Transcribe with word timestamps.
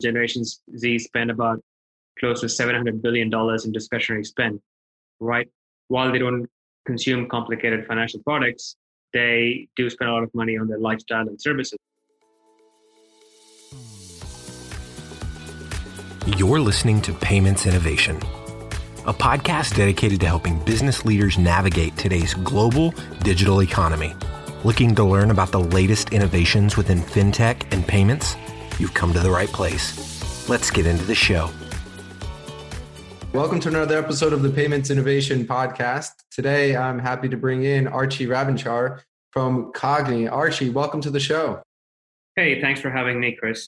Generation 0.00 0.44
Z 0.44 0.98
spend 0.98 1.30
about 1.30 1.60
close 2.18 2.40
to 2.40 2.46
$700 2.46 3.02
billion 3.02 3.30
in 3.64 3.72
discretionary 3.72 4.24
spend, 4.24 4.60
right? 5.20 5.48
While 5.88 6.12
they 6.12 6.18
don't 6.18 6.48
consume 6.86 7.28
complicated 7.28 7.86
financial 7.86 8.20
products, 8.20 8.76
they 9.12 9.68
do 9.76 9.88
spend 9.90 10.10
a 10.10 10.12
lot 10.12 10.22
of 10.22 10.34
money 10.34 10.56
on 10.56 10.68
their 10.68 10.78
lifestyle 10.78 11.26
and 11.28 11.40
services. 11.40 11.78
You're 16.36 16.60
listening 16.60 17.00
to 17.02 17.12
Payments 17.12 17.66
Innovation, 17.66 18.16
a 19.06 19.14
podcast 19.14 19.76
dedicated 19.76 20.20
to 20.20 20.26
helping 20.26 20.58
business 20.64 21.04
leaders 21.04 21.38
navigate 21.38 21.96
today's 21.96 22.34
global 22.34 22.92
digital 23.22 23.62
economy. 23.62 24.14
Looking 24.64 24.94
to 24.96 25.04
learn 25.04 25.30
about 25.30 25.52
the 25.52 25.60
latest 25.60 26.12
innovations 26.12 26.76
within 26.76 27.00
fintech 27.00 27.72
and 27.72 27.86
payments? 27.86 28.34
You've 28.78 28.92
come 28.92 29.12
to 29.14 29.20
the 29.20 29.30
right 29.30 29.48
place. 29.48 30.48
Let's 30.48 30.70
get 30.70 30.86
into 30.86 31.04
the 31.04 31.14
show. 31.14 31.50
Welcome 33.32 33.58
to 33.60 33.68
another 33.68 33.98
episode 33.98 34.32
of 34.32 34.42
the 34.42 34.50
Payments 34.50 34.90
Innovation 34.90 35.46
Podcast. 35.46 36.10
Today, 36.30 36.76
I'm 36.76 36.98
happy 36.98 37.28
to 37.30 37.36
bring 37.36 37.64
in 37.64 37.88
Archie 37.88 38.26
Ravishankar 38.26 39.00
from 39.30 39.72
Cogni. 39.72 40.30
Archie, 40.30 40.70
welcome 40.70 41.00
to 41.00 41.10
the 41.10 41.20
show. 41.20 41.62
Hey, 42.36 42.60
thanks 42.60 42.80
for 42.80 42.90
having 42.90 43.18
me, 43.18 43.32
Chris. 43.32 43.66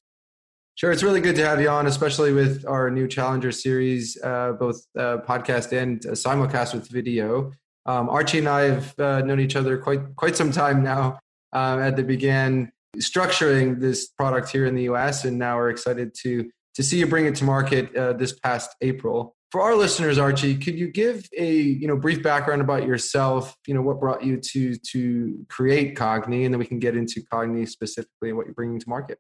Sure, 0.75 0.93
it's 0.93 1.03
really 1.03 1.21
good 1.21 1.37
to 1.37 1.45
have 1.45 1.61
you 1.61 1.71
on, 1.71 1.87
especially 1.87 2.33
with 2.33 2.65
our 2.67 2.91
new 2.91 3.09
Challenger 3.09 3.51
series, 3.51 4.17
uh, 4.23 4.53
both 4.53 4.87
uh, 4.97 5.19
podcast 5.27 5.73
and 5.73 6.05
uh, 6.07 6.11
simulcast 6.11 6.75
with 6.75 6.87
video. 6.89 7.53
Um, 7.87 8.11
Archie 8.11 8.39
and 8.41 8.49
I 8.49 8.61
have 8.65 8.99
uh, 8.99 9.23
known 9.23 9.41
each 9.41 9.57
other 9.57 9.79
quite 9.79 10.15
quite 10.17 10.37
some 10.37 10.53
time 10.53 10.83
now. 10.83 11.19
Uh, 11.53 11.79
at 11.81 11.97
the 11.97 12.03
began 12.03 12.71
structuring 12.97 13.81
this 13.81 14.09
product 14.09 14.51
here 14.51 14.67
in 14.67 14.75
the 14.75 14.85
U.S., 14.85 15.25
and 15.25 15.39
now 15.39 15.57
we're 15.57 15.71
excited 15.71 16.15
to 16.23 16.49
to 16.75 16.83
see 16.85 16.99
you 16.99 17.07
bring 17.07 17.27
it 17.27 17.35
to 17.35 17.45
market 17.45 17.95
uh, 17.97 18.13
this 18.13 18.39
past 18.39 18.77
April. 18.83 19.35
For 19.51 19.61
our 19.63 19.75
listeners, 19.75 20.17
Archie, 20.17 20.57
could 20.57 20.79
you 20.79 20.89
give 20.89 21.27
a 21.37 21.53
you 21.53 21.89
know 21.89 21.97
brief 21.97 22.23
background 22.23 22.61
about 22.61 22.87
yourself? 22.87 23.57
You 23.67 23.75
know 23.75 23.83
what 23.83 23.99
brought 23.99 24.23
you 24.23 24.37
to 24.37 24.77
to 24.93 25.47
create 25.49 25.97
Cogni, 25.97 26.45
and 26.45 26.55
then 26.55 26.59
we 26.59 26.67
can 26.67 26.79
get 26.79 26.97
into 26.97 27.23
Cogni 27.33 27.69
specifically 27.69 28.29
and 28.29 28.37
what 28.37 28.47
you're 28.47 28.55
bringing 28.55 28.79
to 28.79 28.89
market. 28.89 29.19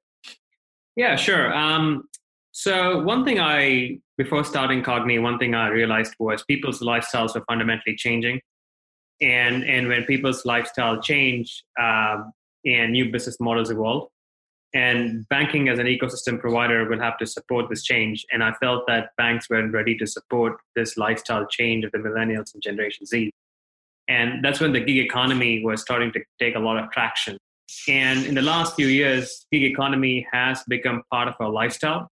Yeah, 0.96 1.16
sure. 1.16 1.54
Um, 1.54 2.08
so 2.52 3.02
one 3.02 3.24
thing 3.24 3.38
I, 3.38 4.00
before 4.16 4.42
starting 4.42 4.82
Cogni, 4.82 5.22
one 5.22 5.38
thing 5.38 5.54
I 5.54 5.68
realized 5.68 6.14
was 6.18 6.42
people's 6.42 6.80
lifestyles 6.80 7.36
are 7.36 7.44
fundamentally 7.48 7.96
changing, 7.96 8.40
and 9.20 9.64
and 9.64 9.88
when 9.88 10.04
people's 10.04 10.44
lifestyle 10.44 11.00
change 11.00 11.64
um, 11.80 12.32
and 12.64 12.92
new 12.92 13.10
business 13.10 13.36
models 13.40 13.70
evolve, 13.70 14.08
and 14.74 15.26
banking 15.28 15.68
as 15.68 15.78
an 15.78 15.86
ecosystem 15.86 16.38
provider 16.38 16.88
will 16.88 17.00
have 17.00 17.16
to 17.18 17.26
support 17.26 17.70
this 17.70 17.82
change. 17.82 18.26
And 18.32 18.42
I 18.42 18.52
felt 18.60 18.86
that 18.86 19.10
banks 19.16 19.48
weren't 19.48 19.72
ready 19.72 19.96
to 19.96 20.06
support 20.06 20.58
this 20.76 20.96
lifestyle 20.96 21.46
change 21.46 21.84
of 21.84 21.92
the 21.92 21.98
millennials 21.98 22.52
and 22.52 22.62
Generation 22.62 23.06
Z. 23.06 23.30
And 24.08 24.44
that's 24.44 24.60
when 24.60 24.72
the 24.72 24.80
gig 24.80 24.98
economy 24.98 25.64
was 25.64 25.80
starting 25.80 26.12
to 26.12 26.20
take 26.38 26.54
a 26.54 26.58
lot 26.58 26.82
of 26.82 26.90
traction. 26.90 27.36
And 27.86 28.24
in 28.24 28.34
the 28.34 28.42
last 28.42 28.74
few 28.74 28.86
years, 28.86 29.46
gig 29.52 29.62
economy 29.62 30.26
has 30.32 30.62
become 30.68 31.02
part 31.10 31.28
of 31.28 31.34
our 31.40 31.50
lifestyle. 31.50 32.08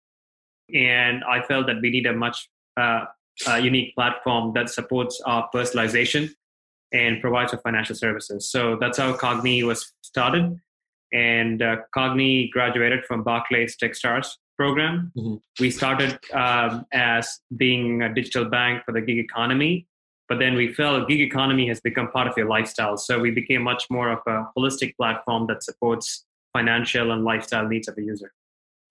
And 0.74 1.24
I 1.24 1.42
felt 1.44 1.68
that 1.68 1.78
we 1.82 1.90
need 1.90 2.06
a 2.06 2.14
much 2.14 2.50
uh, 2.78 3.06
uh, 3.48 3.56
unique 3.56 3.96
platform 3.96 4.54
that 4.56 4.70
supports 4.70 5.22
our 5.26 5.50
personalization 5.54 6.32
and 6.92 7.22
provides 7.22 7.52
for 7.52 7.58
financial 7.58 7.96
services. 7.96 8.50
So 8.50 8.78
that's 8.80 8.98
how 8.98 9.14
Cogni 9.14 9.64
was 9.64 9.92
started. 10.02 10.60
And 11.14 11.62
uh, 11.62 11.78
Cogni 11.96 12.52
graduated 12.52 13.06
from 13.06 13.24
Barclays 13.24 13.78
Techstars 13.78 14.28
program. 14.58 15.12
Mm-hmm. 15.18 15.36
We 15.60 15.72
started 15.72 16.20
um, 16.34 16.86
as 16.94 17.40
being 17.56 18.02
a 18.02 18.14
digital 18.14 18.46
bank 18.46 18.84
for 18.86 18.92
the 18.92 19.02
gig 19.02 19.20
economy 19.20 19.88
but 20.28 20.40
then 20.40 20.56
we 20.56 20.74
felt 20.74 21.08
gig 21.08 21.22
economy 21.22 21.68
has 21.68 21.80
become 21.80 22.10
part 22.10 22.28
of 22.28 22.34
your 22.36 22.48
lifestyle. 22.48 22.98
So 22.98 23.20
we 23.20 23.32
became 23.32 23.62
much 23.62 23.86
more 23.90 24.12
of 24.12 24.20
a 24.26 24.48
holistic 24.58 24.96
platform 24.96 25.46
that 25.48 25.64
supports 25.64 26.26
financial 26.54 27.12
and 27.12 27.24
lifestyle 27.24 27.68
needs 27.68 27.88
of 27.88 27.96
the 27.96 28.04
user. 28.04 28.32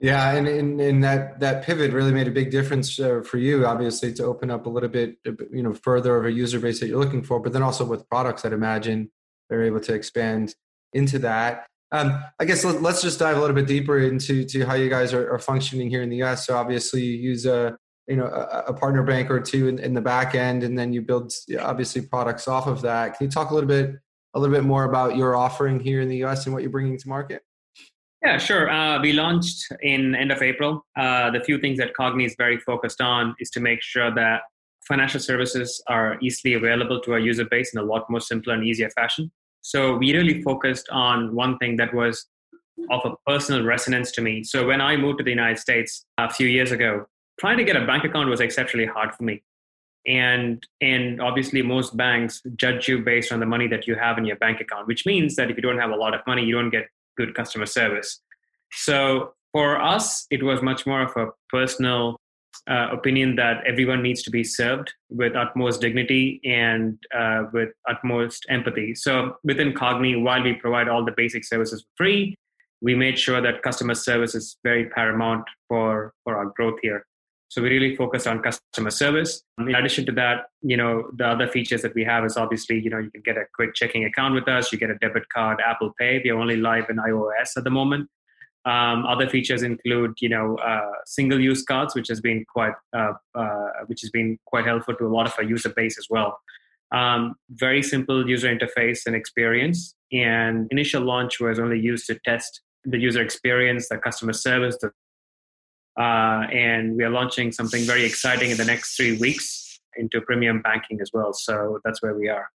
Yeah, 0.05 0.33
and, 0.33 0.47
and, 0.83 1.03
that 1.03 1.41
that 1.41 1.65
pivot 1.65 1.91
really 1.93 2.13
made 2.13 2.29
a 2.29 2.31
big 2.31 2.51
difference 2.51 3.01
uh, 3.01 3.23
for 3.25 3.39
you, 3.39 3.65
obviously, 3.65 4.13
to 4.13 4.25
open 4.25 4.51
up 4.51 4.67
a 4.67 4.69
little 4.69 4.91
bit, 4.91 5.17
you 5.51 5.63
know, 5.63 5.73
further 5.73 6.19
of 6.19 6.27
a 6.27 6.31
user 6.31 6.61
base 6.61 6.79
that 6.81 6.89
you're 6.89 7.03
looking 7.03 7.23
for. 7.23 7.41
But 7.41 7.55
then 7.55 7.63
also 7.63 7.87
with 7.87 8.07
products, 8.11 8.45
I'd 8.45 8.53
imagine 8.53 9.11
they're 9.49 9.63
able 9.63 9.81
to 9.81 9.95
expand 9.95 10.57
into 10.93 11.19
that. 11.21 11.69
Um, 11.91 12.23
I 12.39 12.45
guess 12.45 12.67
let, 12.67 12.85
us 12.85 13.01
just 13.01 13.19
dive 13.19 13.39
a 13.39 13.41
little 13.41 13.57
bit 13.57 13.67
deeper 13.67 13.99
into 13.99 14.45
to 14.45 14.67
how 14.67 14.75
you 14.75 14.91
guys 14.91 15.15
are, 15.15 15.33
are, 15.33 15.39
functioning 15.39 15.89
here 15.89 16.03
in 16.03 16.11
the 16.11 16.17
U.S. 16.17 16.45
So 16.45 16.55
obviously, 16.55 17.03
you 17.03 17.15
use 17.15 17.47
a 17.47 17.79
you 18.07 18.17
know 18.17 18.27
a, 18.27 18.65
a 18.67 18.75
partner 18.75 19.05
bank 19.05 19.31
or 19.31 19.41
two 19.41 19.69
in, 19.69 19.79
in, 19.79 19.95
the 19.95 20.03
back 20.03 20.35
end 20.35 20.65
and 20.65 20.79
then 20.79 20.93
you 20.93 21.01
build 21.01 21.33
obviously 21.59 22.03
products 22.03 22.47
off 22.47 22.67
of 22.67 22.83
that 22.83 23.17
can 23.17 23.25
you 23.25 23.31
talk 23.31 23.51
a 23.51 23.55
little 23.55 23.67
bit 23.67 23.95
a 24.35 24.39
little 24.39 24.55
bit 24.55 24.65
more 24.65 24.85
about 24.85 25.17
your 25.17 25.35
offering 25.35 25.81
here 25.81 26.03
in 26.03 26.11
the 26.11 26.23
us 26.23 26.45
and 26.45 26.53
what 26.53 26.63
you're 26.63 26.71
bringing 26.71 26.99
to 26.99 27.09
market 27.09 27.43
yeah 28.25 28.39
sure. 28.39 28.71
Uh, 28.71 29.01
we 29.01 29.13
launched 29.13 29.67
in 29.83 30.15
end 30.15 30.33
of 30.33 30.43
april. 30.43 30.85
Uh, 30.97 31.31
the 31.31 31.41
few 31.41 31.59
things 31.59 31.79
that 31.79 31.93
cogni 31.99 32.27
is 32.27 32.35
very 32.37 32.59
focused 32.59 33.01
on 33.01 33.35
is 33.39 33.51
to 33.51 33.61
make 33.61 33.83
sure 33.83 34.13
that 34.15 34.43
financial 34.87 35.21
services 35.21 35.83
are 35.89 36.19
easily 36.21 36.55
available 36.55 37.01
to 37.01 37.13
our 37.13 37.19
user 37.19 37.45
base 37.45 37.73
in 37.75 37.81
a 37.81 37.85
lot 37.85 38.09
more 38.11 38.21
simpler 38.21 38.55
and 38.55 38.65
easier 38.65 38.91
fashion. 38.91 39.31
So 39.63 39.97
we 39.97 40.13
really 40.13 40.43
focused 40.43 40.89
on 40.91 41.35
one 41.35 41.57
thing 41.59 41.77
that 41.77 41.95
was 41.95 42.27
of 42.91 43.01
a 43.05 43.15
personal 43.27 43.65
resonance 43.65 44.11
to 44.13 44.21
me. 44.21 44.43
So 44.45 44.67
when 44.67 44.81
i 44.81 44.97
moved 44.97 45.19
to 45.19 45.25
the 45.25 45.31
united 45.31 45.59
states 45.59 46.05
a 46.19 46.29
few 46.29 46.49
years 46.49 46.73
ago 46.73 47.07
trying 47.39 47.59
to 47.59 47.65
get 47.65 47.77
a 47.77 47.87
bank 47.87 48.05
account 48.05 48.29
was 48.29 48.41
exceptionally 48.41 48.87
hard 48.87 49.15
for 49.15 49.25
me. 49.25 49.43
And 50.07 50.67
and 50.83 51.21
obviously 51.21 51.63
most 51.63 51.97
banks 51.97 52.43
judge 52.57 52.89
you 52.89 52.99
based 52.99 53.33
on 53.33 53.41
the 53.41 53.47
money 53.47 53.69
that 53.69 53.87
you 53.87 53.95
have 53.95 54.19
in 54.19 54.27
your 54.27 54.37
bank 54.37 54.61
account 54.61 54.87
which 54.87 55.07
means 55.07 55.35
that 55.37 55.51
if 55.51 55.57
you 55.57 55.63
don't 55.63 55.79
have 55.79 55.91
a 55.91 55.97
lot 55.97 56.13
of 56.15 56.21
money 56.27 56.45
you 56.45 56.55
don't 56.55 56.69
get 56.69 56.89
good 57.17 57.35
customer 57.35 57.67
service. 57.67 58.21
So 58.73 59.35
for 59.53 59.81
us 59.81 60.27
it 60.31 60.43
was 60.43 60.63
much 60.63 60.87
more 60.87 61.03
of 61.03 61.17
a 61.17 61.31
personal 61.49 62.21
uh, 62.69 62.89
opinion 62.93 63.37
that 63.37 63.63
everyone 63.67 64.03
needs 64.03 64.23
to 64.23 64.31
be 64.31 64.43
served 64.43 64.93
with 65.11 65.37
utmost 65.37 65.81
dignity 65.81 66.41
and 66.45 66.99
uh, 67.15 67.45
with 67.53 67.71
utmost 67.89 68.47
empathy. 68.49 68.95
So 68.95 69.37
within 69.45 69.73
cogni 69.73 70.21
while 70.23 70.43
we 70.43 70.55
provide 70.55 70.89
all 70.89 71.05
the 71.05 71.13
basic 71.17 71.45
services 71.45 71.83
for 71.83 72.05
free 72.05 72.37
we 72.85 72.95
made 72.95 73.19
sure 73.19 73.41
that 73.41 73.63
customer 73.63 73.95
service 73.95 74.35
is 74.35 74.59
very 74.63 74.89
paramount 74.91 75.45
for 75.69 76.13
for 76.23 76.37
our 76.37 76.53
growth 76.57 76.79
here 76.83 77.05
so 77.55 77.63
we 77.63 77.69
really 77.69 77.95
focus 77.95 78.27
on 78.27 78.43
customer 78.43 78.91
service. 78.91 79.45
In 79.59 79.77
addition 79.77 80.05
to 80.07 80.13
that, 80.13 80.47
you 80.63 80.77
know, 80.77 81.09
the 81.15 81.25
other 81.25 81.47
features 81.47 81.83
that 81.83 81.95
we 81.95 82.03
have 82.03 82.25
is 82.25 82.37
obviously, 82.37 82.81
you 82.81 82.91
know, 82.91 82.99
you 82.99 83.13
can 83.13 83.23
get 83.25 83.37
a 83.37 83.45
quick 83.55 83.75
checking 83.77 84.05
account 84.05 84.35
with 84.35 84.49
us. 84.49 84.73
You 84.73 84.79
get 84.79 84.91
a 84.91 84.97
debit 84.97 85.29
card, 85.29 85.61
Apple 85.65 85.93
Pay. 85.97 86.21
We're 86.25 86.37
only 86.37 86.57
live 86.57 86.87
in 86.91 86.97
iOS 86.97 87.57
at 87.57 87.63
the 87.63 87.71
moment. 87.71 88.11
Um, 88.65 89.07
other 89.07 89.29
features 89.29 89.63
include, 89.63 90.15
you 90.21 90.31
know, 90.31 90.57
uh, 90.57 90.95
single-use 91.07 91.63
cards, 91.63 91.95
which 91.95 92.09
has 92.09 92.21
been 92.21 92.45
quite, 92.53 92.73
uh, 92.93 93.13
uh, 93.37 93.69
which 93.87 94.01
has 94.01 94.11
been 94.11 94.37
quite 94.47 94.65
helpful 94.65 94.97
to 94.97 95.07
a 95.07 95.13
lot 95.15 95.29
of 95.29 95.35
our 95.39 95.45
user 95.45 95.69
base 95.69 95.97
as 95.97 96.09
well. 96.11 96.41
Um, 96.91 97.37
very 97.51 97.85
simple 97.85 98.29
user 98.29 98.53
interface 98.53 99.07
and 99.07 99.15
experience. 99.15 99.95
And 100.13 100.67
initial 100.73 101.03
launch 101.03 101.39
was 101.39 101.61
only 101.61 101.79
used 101.79 102.09
to 102.09 102.19
test 102.25 102.63
the 102.83 102.99
user 102.99 103.23
experience, 103.23 103.89
the 103.89 103.99
customer 103.99 104.33
service, 104.33 104.77
the 104.81 104.91
uh, 105.99 106.47
and 106.53 106.97
we 106.97 107.05
are 107.05 107.11
launching 107.11 107.53
something 107.53 107.85
very 107.85 108.05
exciting 108.05 108.51
in 108.51 108.57
the 108.57 108.65
next 108.65 108.97
three 108.97 109.17
weeks 109.17 109.81
into 109.97 110.21
premium 110.21 110.61
banking 110.61 111.01
as 111.01 111.11
well. 111.13 111.33
So 111.33 111.81
that's 111.85 112.03
where 112.03 112.15
we 112.15 112.29
are. 112.29 112.49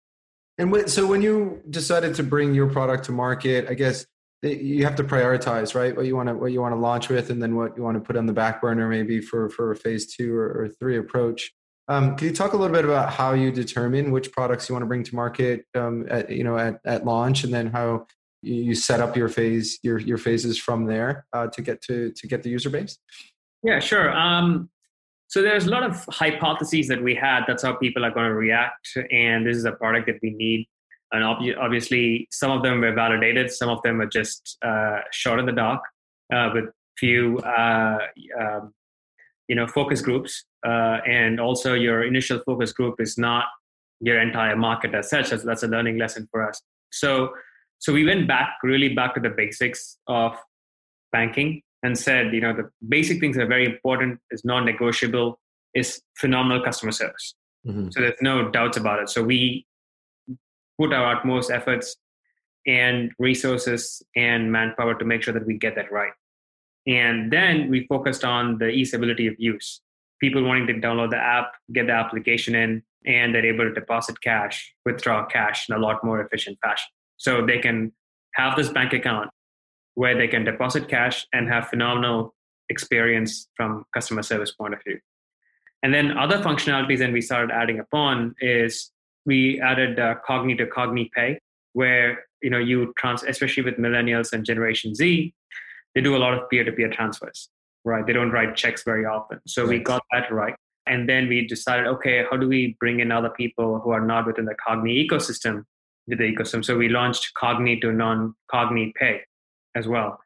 And 0.59 0.73
when, 0.73 0.89
so 0.89 1.07
when 1.07 1.23
you 1.23 1.63
decided 1.71 2.15
to 2.17 2.25
bring 2.25 2.53
your 2.53 2.69
product 2.69 3.05
to 3.05 3.13
market, 3.13 3.69
I 3.69 3.75
guess 3.75 4.07
you 4.43 4.85
have 4.85 4.97
to 4.97 5.05
prioritize, 5.05 5.75
right? 5.75 5.97
What 5.97 6.07
you 6.07 6.17
want 6.17 6.29
to 6.29 6.35
what 6.35 6.53
you 6.53 6.61
want 6.61 6.73
to 6.73 6.81
launch 6.81 7.09
with, 7.09 7.31
and 7.31 7.43
then 7.43 7.55
what 7.55 7.77
you 7.77 7.83
want 7.83 7.97
to 7.97 8.01
put 8.01 8.17
on 8.17 8.27
the 8.27 8.33
back 8.33 8.61
burner, 8.61 8.89
maybe 8.89 9.21
for 9.21 9.49
for 9.51 9.71
a 9.71 9.77
phase 9.77 10.15
two 10.15 10.35
or, 10.37 10.47
or 10.47 10.69
three 10.69 10.97
approach. 10.99 11.53
Um, 11.89 12.17
can 12.17 12.29
you 12.29 12.35
talk 12.35 12.53
a 12.53 12.57
little 12.57 12.75
bit 12.75 12.85
about 12.85 13.13
how 13.13 13.33
you 13.33 13.51
determine 13.51 14.11
which 14.11 14.31
products 14.31 14.69
you 14.69 14.75
want 14.75 14.83
to 14.83 14.87
bring 14.87 15.05
to 15.05 15.15
market, 15.15 15.65
um, 15.75 16.07
at, 16.11 16.29
you 16.29 16.45
know, 16.45 16.59
at, 16.59 16.81
at 16.85 17.07
launch, 17.07 17.45
and 17.45 17.55
then 17.55 17.69
how 17.69 18.07
you 18.43 18.75
set 18.75 19.01
up 19.01 19.17
your 19.17 19.29
phase 19.29 19.79
your 19.83 19.99
your 19.99 20.19
phases 20.19 20.59
from 20.59 20.85
there 20.85 21.27
uh, 21.33 21.47
to 21.49 21.63
get 21.63 21.81
to 21.83 22.13
to 22.13 22.27
get 22.27 22.43
the 22.43 22.51
user 22.51 22.71
base 22.71 22.99
yeah 23.63 23.79
sure. 23.79 24.13
Um, 24.13 24.71
so 25.29 25.43
there's 25.43 25.67
a 25.67 25.71
lot 25.71 25.83
of 25.83 26.05
hypotheses 26.09 26.89
that 26.89 27.03
we 27.03 27.15
had. 27.15 27.45
That's 27.47 27.63
how 27.63 27.75
people 27.75 28.05
are 28.05 28.11
going 28.11 28.29
to 28.29 28.35
react 28.35 28.97
and 29.11 29.47
this 29.47 29.57
is 29.57 29.65
a 29.67 29.73
product 29.73 30.07
that 30.07 30.19
we 30.23 30.31
need. 30.31 30.67
And 31.13 31.23
ob- 31.23 31.43
obviously 31.61 32.29
some 32.31 32.51
of 32.51 32.63
them 32.63 32.81
were 32.81 32.93
validated. 32.93 33.51
Some 33.51 33.69
of 33.69 33.83
them 33.83 34.01
are 34.01 34.07
just 34.07 34.57
uh, 34.65 35.01
shot 35.13 35.39
in 35.39 35.47
the 35.47 35.53
dark 35.53 35.83
uh, 36.33 36.51
with 36.55 36.65
few 36.99 37.39
uh, 37.39 37.99
um, 38.41 38.73
you 39.49 39.55
know 39.55 39.67
focus 39.67 40.01
groups. 40.01 40.45
Uh, 40.67 40.99
and 41.07 41.41
also 41.41 41.75
your 41.75 42.05
initial 42.05 42.41
focus 42.45 42.73
group 42.73 43.01
is 43.01 43.17
not 43.17 43.45
your 44.01 44.21
entire 44.21 44.57
market 44.57 44.95
as 44.95 45.11
such. 45.11 45.31
That's, 45.31 45.45
that's 45.45 45.63
a 45.63 45.69
learning 45.69 45.99
lesson 45.99 46.29
for 46.31 46.47
us. 46.47 46.61
So 46.91 47.31
so 47.79 47.93
we 47.93 48.05
went 48.05 48.27
back 48.27 48.57
really 48.63 48.95
back 48.95 49.15
to 49.15 49.21
the 49.21 49.31
basics 49.31 49.99
of 50.07 50.37
banking 51.13 51.63
and 51.83 51.99
said, 51.99 52.33
you 52.33 52.41
know, 52.41 52.53
the 52.53 52.71
basic 52.89 53.21
things 53.21 53.37
that 53.37 53.45
are 53.45 53.49
very 53.49 53.65
important 53.65 54.21
is 54.31 54.45
non-negotiable 54.45 55.39
is 55.75 56.01
phenomenal 56.17 56.63
customer 56.63 56.93
service. 56.93 57.35
Mm-hmm. 57.67 57.91
So 57.91 58.01
there's 58.01 58.21
no 58.21 58.51
doubts 58.51 58.77
about 58.77 59.01
it. 59.01 59.09
So 59.09 59.23
we 59.23 59.67
put 60.79 60.93
our 60.93 61.17
utmost 61.17 61.51
efforts 61.51 61.97
and 62.67 63.13
resources 63.19 64.03
and 64.17 64.51
manpower 64.51 64.95
to 64.95 65.05
make 65.05 65.23
sure 65.23 65.35
that 65.35 65.47
we 65.47 65.57
get 65.57 65.75
that 65.77 65.91
right. 65.91 66.13
And 66.87 67.33
then 67.33 67.69
we 67.71 67.87
focused 67.87 68.25
on 68.25 68.59
the 68.59 68.67
easeability 68.67 69.29
of 69.29 69.35
use. 69.39 69.81
People 70.21 70.43
wanting 70.43 70.67
to 70.69 70.75
download 70.75 71.11
the 71.11 71.17
app, 71.17 71.53
get 71.73 71.87
the 71.87 71.93
application 71.93 72.55
in, 72.55 72.83
and 73.07 73.35
they're 73.35 73.47
able 73.47 73.65
to 73.65 73.73
deposit 73.73 74.21
cash, 74.21 74.75
withdraw 74.85 75.25
cash 75.27 75.69
in 75.69 75.77
a 75.77 75.79
lot 75.79 76.03
more 76.03 76.21
efficient 76.21 76.59
fashion. 76.63 76.89
So 77.17 77.45
they 77.45 77.59
can 77.59 77.93
have 78.35 78.57
this 78.57 78.69
bank 78.69 78.93
account 78.93 79.31
where 79.99 80.17
they 80.17 80.29
can 80.29 80.45
deposit 80.45 80.89
cash 80.89 81.27
and 81.33 81.49
have 81.49 81.67
phenomenal 81.67 82.33
experience 82.69 83.49
from 83.57 83.85
customer 83.93 84.23
service 84.23 84.53
point 84.53 84.73
of 84.73 84.81
view. 84.87 84.97
And 85.83 85.93
then 85.93 86.17
other 86.17 86.39
functionalities 86.39 87.01
that 87.01 87.13
we 87.13 87.21
started 87.21 87.51
adding 87.51 87.81
upon 87.81 88.37
is 88.41 88.93
we 89.27 89.61
added 89.61 89.99
uh, 89.99 90.15
Cogni 90.25 90.57
to 90.59 90.67
Cogni 90.67 91.11
Pay, 91.11 91.41
where 91.73 92.27
you 92.43 92.49
know 92.49 92.59
you 92.59 92.95
trans, 92.97 93.25
especially 93.25 93.65
with 93.65 93.75
millennials 93.75 94.33
and 94.33 94.45
Generation 94.45 94.95
Z, 94.95 95.35
they 95.97 96.01
do 96.01 96.15
a 96.15 96.21
lot 96.25 96.33
of 96.33 96.49
peer-to-peer 96.49 96.91
transfers, 96.91 97.49
right? 97.85 98.07
They 98.07 98.13
don't 98.13 98.31
write 98.31 98.55
checks 98.55 98.85
very 98.85 99.05
often, 99.05 99.41
so 99.49 99.63
right. 99.63 99.71
we 99.71 99.79
got 99.81 100.05
that 100.13 100.33
right. 100.33 100.55
And 100.87 101.09
then 101.09 101.29
we 101.29 101.45
decided, 101.45 101.89
okay, 101.89 102.25
how 102.31 102.37
do 102.37 102.47
we 102.47 102.77
bring 102.79 103.01
in 103.01 103.11
other 103.11 103.31
people 103.31 103.81
who 103.81 103.91
are 103.91 104.07
not 104.07 104.29
within 104.29 104.45
the 104.45 104.55
Cogni 104.55 105.05
ecosystem 105.05 105.65
to 106.09 106.15
the 106.15 106.33
ecosystem? 106.33 106.65
So 106.65 106.77
we 106.79 106.89
launched 106.89 107.33
Cogni 107.37 107.81
to 107.81 107.93
non-Cogni 107.93 108.95
Pay 108.95 109.23
as 109.79 109.87
well. 109.89 110.19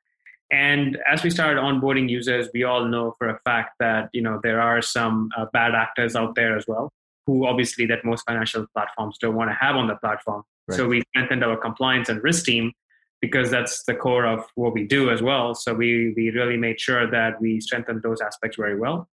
And 0.51 0.99
as 1.11 1.23
we 1.23 1.31
started 1.31 1.59
onboarding 1.59 2.09
users, 2.09 2.49
we 2.53 2.63
all 2.65 2.85
know 2.85 3.15
for 3.19 3.29
a 3.29 3.39
fact 3.45 3.71
that 3.81 4.11
you 4.13 4.23
know 4.23 4.41
there 4.43 4.61
are 4.61 4.83
some 4.83 5.31
uh, 5.37 5.47
bad 5.53 5.75
actors 5.75 6.15
out 6.15 6.35
there 6.35 6.57
as 6.57 6.67
well, 6.67 6.93
who 7.27 7.47
obviously 7.47 7.87
that 7.87 8.05
most 8.05 8.25
financial 8.27 8.67
platforms 8.75 9.17
don't 9.19 9.35
want 9.35 9.51
to 9.51 9.55
have 9.55 9.77
on 9.77 9.87
the 9.87 9.97
platform. 9.97 10.43
Right. 10.69 10.77
So 10.77 10.89
we 10.89 11.03
strengthened 11.09 11.43
our 11.43 11.57
compliance 11.57 12.09
and 12.11 12.23
risk 12.23 12.45
team 12.45 12.73
because 13.23 13.51
that's 13.51 13.85
the 13.85 13.95
core 13.95 14.27
of 14.27 14.45
what 14.57 14.75
we 14.75 14.85
do 14.85 15.11
as 15.11 15.23
well. 15.23 15.55
So 15.55 15.73
we 15.73 16.13
we 16.17 16.31
really 16.31 16.59
made 16.59 16.79
sure 16.79 17.11
that 17.11 17.41
we 17.41 17.61
strengthened 17.61 18.03
those 18.03 18.21
aspects 18.21 18.59
very 18.59 18.79
well. 18.79 19.09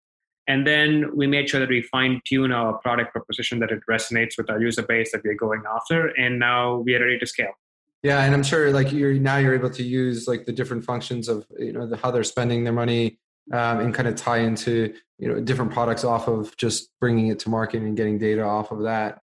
And 0.47 0.65
then 0.65 1.15
we 1.15 1.27
made 1.27 1.47
sure 1.47 1.59
that 1.59 1.69
we 1.69 1.83
fine 1.83 2.21
tune 2.25 2.51
our 2.51 2.73
product 2.79 3.13
proposition 3.13 3.59
that 3.59 3.71
it 3.71 3.81
resonates 3.89 4.33
with 4.35 4.49
our 4.49 4.59
user 4.59 4.81
base 4.81 5.11
that 5.11 5.23
we're 5.23 5.35
going 5.35 5.61
after. 5.73 6.07
And 6.07 6.39
now 6.39 6.77
we 6.77 6.95
are 6.95 6.99
ready 6.99 7.19
to 7.19 7.27
scale. 7.27 7.53
Yeah, 8.01 8.23
and 8.23 8.33
I'm 8.33 8.43
sure 8.43 8.71
like 8.71 8.91
you're 8.91 9.13
now 9.13 9.37
you're 9.37 9.53
able 9.53 9.69
to 9.71 9.83
use 9.83 10.27
like 10.27 10.45
the 10.45 10.53
different 10.53 10.85
functions 10.85 11.27
of 11.27 11.45
you 11.57 11.73
know 11.73 11.85
the, 11.85 11.97
how 11.97 12.11
they're 12.11 12.23
spending 12.23 12.63
their 12.63 12.73
money 12.73 13.19
um, 13.51 13.79
and 13.79 13.93
kind 13.93 14.07
of 14.07 14.15
tie 14.15 14.39
into 14.39 14.93
you 15.17 15.27
know 15.27 15.41
different 15.41 15.71
products 15.71 16.03
off 16.03 16.27
of 16.27 16.55
just 16.55 16.89
bringing 17.01 17.27
it 17.27 17.39
to 17.39 17.49
market 17.49 17.81
and 17.81 17.97
getting 17.97 18.17
data 18.17 18.43
off 18.43 18.71
of 18.71 18.83
that. 18.83 19.19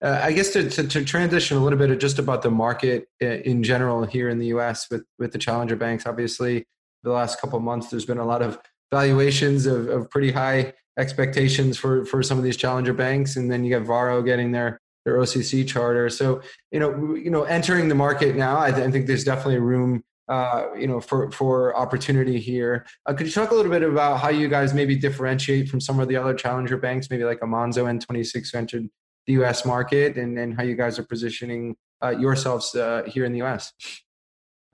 Uh, 0.00 0.20
I 0.22 0.32
guess 0.32 0.50
to, 0.50 0.68
to, 0.70 0.86
to, 0.86 1.04
transition 1.04 1.56
a 1.56 1.64
little 1.64 1.78
bit 1.78 1.98
just 1.98 2.20
about 2.20 2.42
the 2.42 2.50
market 2.52 3.08
uh, 3.20 3.26
in 3.26 3.64
general 3.64 4.04
here 4.04 4.28
in 4.28 4.38
the 4.38 4.46
U.S. 4.48 4.88
with 4.90 5.04
with 5.18 5.32
the 5.32 5.38
challenger 5.38 5.74
banks. 5.74 6.06
Obviously, 6.06 6.66
the 7.02 7.10
last 7.10 7.40
couple 7.40 7.58
months, 7.60 7.88
there's 7.88 8.06
been 8.06 8.18
a 8.18 8.26
lot 8.26 8.42
of 8.42 8.58
valuations 8.92 9.66
of, 9.66 9.88
of 9.88 10.10
pretty 10.10 10.32
high 10.32 10.74
expectations 10.98 11.78
for 11.78 12.04
for 12.04 12.22
some 12.22 12.36
of 12.36 12.44
these 12.44 12.56
challenger 12.56 12.92
banks, 12.92 13.36
and 13.36 13.50
then 13.50 13.64
you 13.64 13.76
got 13.76 13.86
Varo 13.86 14.22
getting 14.22 14.52
their 14.52 14.80
their 15.08 15.18
OCC 15.18 15.66
charter. 15.66 16.08
So 16.10 16.42
you 16.70 16.80
know, 16.80 17.14
you 17.14 17.30
know, 17.30 17.44
entering 17.44 17.88
the 17.88 17.94
market 17.94 18.36
now, 18.36 18.58
I, 18.58 18.70
th- 18.70 18.86
I 18.86 18.90
think 18.90 19.06
there's 19.06 19.24
definitely 19.24 19.58
room. 19.58 20.04
Uh, 20.28 20.66
you 20.76 20.86
know, 20.86 21.00
for 21.00 21.30
for 21.30 21.74
opportunity 21.74 22.38
here. 22.38 22.84
Uh, 23.06 23.14
could 23.14 23.26
you 23.26 23.32
talk 23.32 23.50
a 23.50 23.54
little 23.54 23.72
bit 23.72 23.82
about 23.82 24.20
how 24.20 24.28
you 24.28 24.46
guys 24.46 24.74
maybe 24.74 24.94
differentiate 24.94 25.70
from 25.70 25.80
some 25.80 25.98
of 26.00 26.06
the 26.06 26.16
other 26.16 26.34
challenger 26.34 26.76
banks, 26.76 27.08
maybe 27.08 27.24
like 27.24 27.38
a 27.40 27.46
Monzo 27.46 27.84
N26 27.86 28.54
entered 28.54 28.90
the 29.26 29.32
U.S. 29.40 29.64
market, 29.64 30.18
and 30.18 30.38
and 30.38 30.54
how 30.54 30.64
you 30.64 30.76
guys 30.76 30.98
are 30.98 31.02
positioning 31.02 31.76
uh, 32.04 32.10
yourselves 32.10 32.74
uh, 32.74 33.04
here 33.06 33.24
in 33.24 33.32
the 33.32 33.38
U.S. 33.38 33.72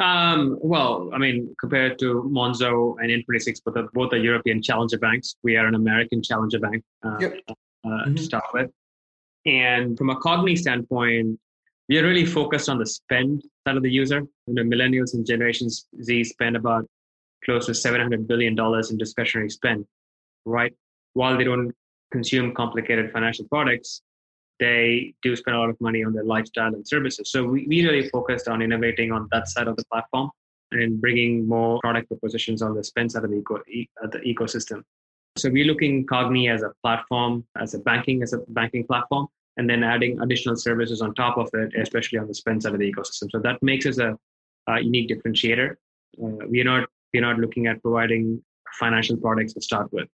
Um, 0.00 0.58
well, 0.60 1.10
I 1.14 1.18
mean, 1.18 1.54
compared 1.60 2.00
to 2.00 2.28
Monzo 2.28 2.96
and 3.00 3.10
N26, 3.10 3.60
but 3.64 3.74
both 3.92 4.12
are 4.12 4.16
European 4.16 4.60
challenger 4.60 4.98
banks. 4.98 5.36
We 5.44 5.56
are 5.56 5.68
an 5.68 5.76
American 5.76 6.20
challenger 6.20 6.58
bank 6.58 6.82
uh, 7.04 7.16
yep. 7.20 7.38
uh, 7.48 7.54
mm-hmm. 7.86 8.16
to 8.16 8.22
start 8.22 8.46
with. 8.52 8.70
And 9.46 9.96
from 9.98 10.10
a 10.10 10.16
Cogni 10.16 10.56
standpoint, 10.56 11.38
we 11.88 11.98
are 11.98 12.02
really 12.02 12.24
focused 12.24 12.68
on 12.68 12.78
the 12.78 12.86
spend 12.86 13.42
side 13.66 13.76
of 13.76 13.82
the 13.82 13.90
user. 13.90 14.22
You 14.46 14.54
know, 14.54 14.62
millennials 14.62 15.14
and 15.14 15.26
Generation 15.26 15.68
Z 15.68 16.24
spend 16.24 16.56
about 16.56 16.86
close 17.44 17.66
to 17.66 17.72
$700 17.72 18.26
billion 18.26 18.56
in 18.90 18.96
discretionary 18.96 19.50
spend, 19.50 19.84
right? 20.46 20.72
While 21.12 21.36
they 21.36 21.44
don't 21.44 21.72
consume 22.10 22.54
complicated 22.54 23.12
financial 23.12 23.46
products, 23.48 24.00
they 24.60 25.14
do 25.22 25.34
spend 25.36 25.56
a 25.56 25.60
lot 25.60 25.68
of 25.68 25.80
money 25.80 26.04
on 26.04 26.12
their 26.12 26.24
lifestyle 26.24 26.72
and 26.74 26.86
services. 26.86 27.30
So 27.30 27.44
we, 27.44 27.66
we 27.68 27.84
really 27.84 28.08
focused 28.08 28.48
on 28.48 28.62
innovating 28.62 29.12
on 29.12 29.28
that 29.32 29.48
side 29.48 29.68
of 29.68 29.76
the 29.76 29.84
platform 29.92 30.30
and 30.72 31.00
bringing 31.00 31.46
more 31.46 31.80
product 31.80 32.08
propositions 32.08 32.62
on 32.62 32.74
the 32.74 32.82
spend 32.82 33.12
side 33.12 33.24
of 33.24 33.30
the, 33.30 33.38
eco, 33.38 33.56
uh, 33.56 34.06
the 34.06 34.18
ecosystem. 34.20 34.82
So 35.36 35.50
we're 35.50 35.64
looking 35.64 36.06
Cogni 36.06 36.48
as 36.48 36.62
a 36.62 36.70
platform, 36.80 37.44
as 37.60 37.74
a 37.74 37.80
banking, 37.80 38.22
as 38.22 38.32
a 38.32 38.38
banking 38.48 38.86
platform, 38.86 39.26
and 39.56 39.68
then 39.68 39.82
adding 39.82 40.20
additional 40.20 40.56
services 40.56 41.02
on 41.02 41.12
top 41.14 41.38
of 41.38 41.50
it, 41.54 41.72
especially 41.76 42.20
on 42.20 42.28
the 42.28 42.34
spend 42.34 42.62
side 42.62 42.72
of 42.72 42.78
the 42.78 42.92
ecosystem. 42.92 43.30
So 43.32 43.40
that 43.40 43.60
makes 43.60 43.84
us 43.84 43.98
a, 43.98 44.16
a 44.68 44.80
unique 44.80 45.10
differentiator. 45.10 45.72
Uh, 45.72 46.46
we're 46.46 46.64
not 46.64 46.88
we're 47.12 47.22
not 47.22 47.38
looking 47.38 47.66
at 47.66 47.82
providing 47.82 48.42
financial 48.78 49.16
products 49.16 49.54
to 49.54 49.60
start 49.60 49.92
with. 49.92 50.08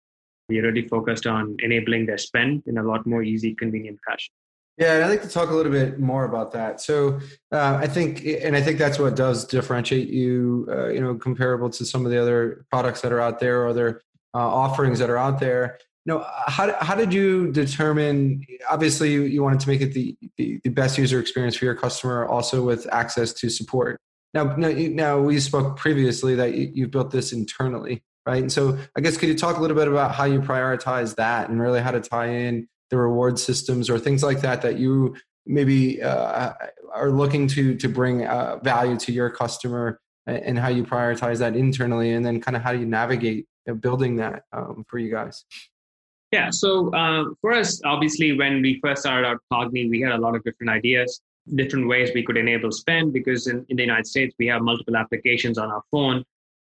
We're 0.48 0.64
really 0.64 0.88
focused 0.88 1.28
on 1.28 1.58
enabling 1.60 2.06
their 2.06 2.18
spend 2.18 2.64
in 2.66 2.78
a 2.78 2.84
lot 2.84 3.06
more 3.06 3.22
easy, 3.22 3.56
convenient 3.56 4.00
fashion. 4.10 4.34
Yeah, 4.78 5.04
I'd 5.04 5.10
like 5.10 5.22
to 5.24 5.30
talk 5.30 5.50
a 5.50 5.54
little 5.54 5.72
bit 5.72 6.00
more 6.00 6.24
about 6.24 6.54
that. 6.54 6.80
So, 6.80 7.20
uh, 7.52 7.78
I 7.82 7.88
think, 7.88 8.26
and 8.26 8.56
I 8.56 8.62
think 8.62 8.80
that's 8.80 8.98
what 8.98 9.14
does 9.18 9.44
differentiate 9.44 10.08
you, 10.08 10.68
uh, 10.72 10.88
you 10.88 11.02
know, 11.02 11.16
comparable 11.16 11.70
to 11.72 11.84
some 11.84 12.06
of 12.06 12.12
the 12.12 12.22
other 12.22 12.66
products 12.70 13.02
that 13.02 13.12
are 13.12 13.20
out 13.20 13.42
there 13.42 13.62
or 13.62 13.68
other 13.68 14.02
uh, 14.34 14.38
offerings 14.38 15.00
that 15.00 15.10
are 15.10 15.18
out 15.18 15.40
there. 15.40 15.80
You 16.06 16.14
know, 16.14 16.26
how, 16.48 16.74
how 16.80 16.96
did 16.96 17.14
you 17.14 17.52
determine? 17.52 18.44
Obviously, 18.70 19.14
you, 19.14 19.44
wanted 19.44 19.60
to 19.62 19.68
make 19.68 19.82
it 19.82 19.94
the, 19.94 20.16
the, 20.38 20.60
the 20.64 20.70
best 20.70 20.98
user 20.98 21.20
experience 21.20 21.56
for 21.56 21.66
your 21.66 21.76
customer, 21.76 22.26
also 22.26 22.64
with 22.64 22.88
access 22.92 23.34
to 23.34 23.50
support. 23.50 24.00
Now, 24.34 24.56
now, 24.56 24.70
now 24.70 25.20
we 25.20 25.40
spoke 25.40 25.78
previously 25.78 26.36
that 26.36 26.54
you, 26.56 26.72
you 26.74 26.88
built 26.88 27.12
this 27.12 27.34
internally, 27.34 28.04
right? 28.26 28.42
And 28.42 28.52
so, 28.52 28.78
I 28.96 29.02
guess 29.02 29.18
could 29.18 29.30
you 29.30 29.36
talk 29.36 29.58
a 29.58 29.62
little 29.62 29.76
bit 29.76 29.88
about 29.88 30.16
how 30.16 30.24
you 30.24 30.42
prioritize 30.42 31.16
that, 31.16 31.50
and 31.50 31.60
really 31.60 31.82
how 31.82 31.92
to 31.92 32.02
tie 32.02 32.30
in 32.30 32.68
the 32.90 32.98
reward 32.98 33.38
systems 33.38 33.90
or 33.90 34.00
things 34.00 34.24
like 34.24 34.42
that 34.42 34.62
that 34.64 34.80
you 34.80 35.16
maybe 35.46 36.02
uh, 36.02 36.54
are 36.94 37.12
looking 37.12 37.48
to 37.48 37.76
to 37.76 37.88
bring 37.88 38.26
uh, 38.26 38.58
value 38.64 38.98
to 38.98 39.12
your 39.12 39.30
customer 39.30 40.00
and 40.26 40.60
how 40.60 40.68
you 40.68 40.84
prioritize 40.84 41.40
that 41.40 41.56
internally 41.56 42.12
and 42.12 42.26
then 42.26 42.40
kind 42.40 42.56
of 42.56 42.62
how 42.62 42.72
do 42.72 42.80
you 42.80 42.86
navigate 42.86 43.48
building 43.74 44.16
that 44.18 44.44
um, 44.52 44.86
for 44.88 45.00
you 45.00 45.12
guys? 45.12 45.46
Yeah, 46.32 46.52
so 46.52 46.94
uh, 46.94 47.26
for 47.42 47.54
us, 47.54 47.82
obviously, 47.84 48.38
when 48.38 48.62
we 48.62 48.80
first 48.84 49.02
started 49.02 49.28
out 49.28 49.40
Cogni, 49.52 49.90
we 49.90 50.02
had 50.02 50.12
a 50.12 50.18
lot 50.18 50.36
of 50.36 50.44
different 50.44 50.70
ideas, 50.70 51.22
different 51.56 51.88
ways 51.88 52.12
we 52.14 52.24
could 52.24 52.38
enable 52.38 52.72
spend 52.72 53.14
because 53.14 53.48
in, 53.48 53.66
in 53.70 53.78
the 53.78 53.84
United 53.84 54.06
States, 54.06 54.36
we 54.38 54.46
have 54.48 54.62
multiple 54.62 54.96
applications 54.96 55.58
on 55.58 55.72
our 55.72 55.82
phone. 55.90 56.24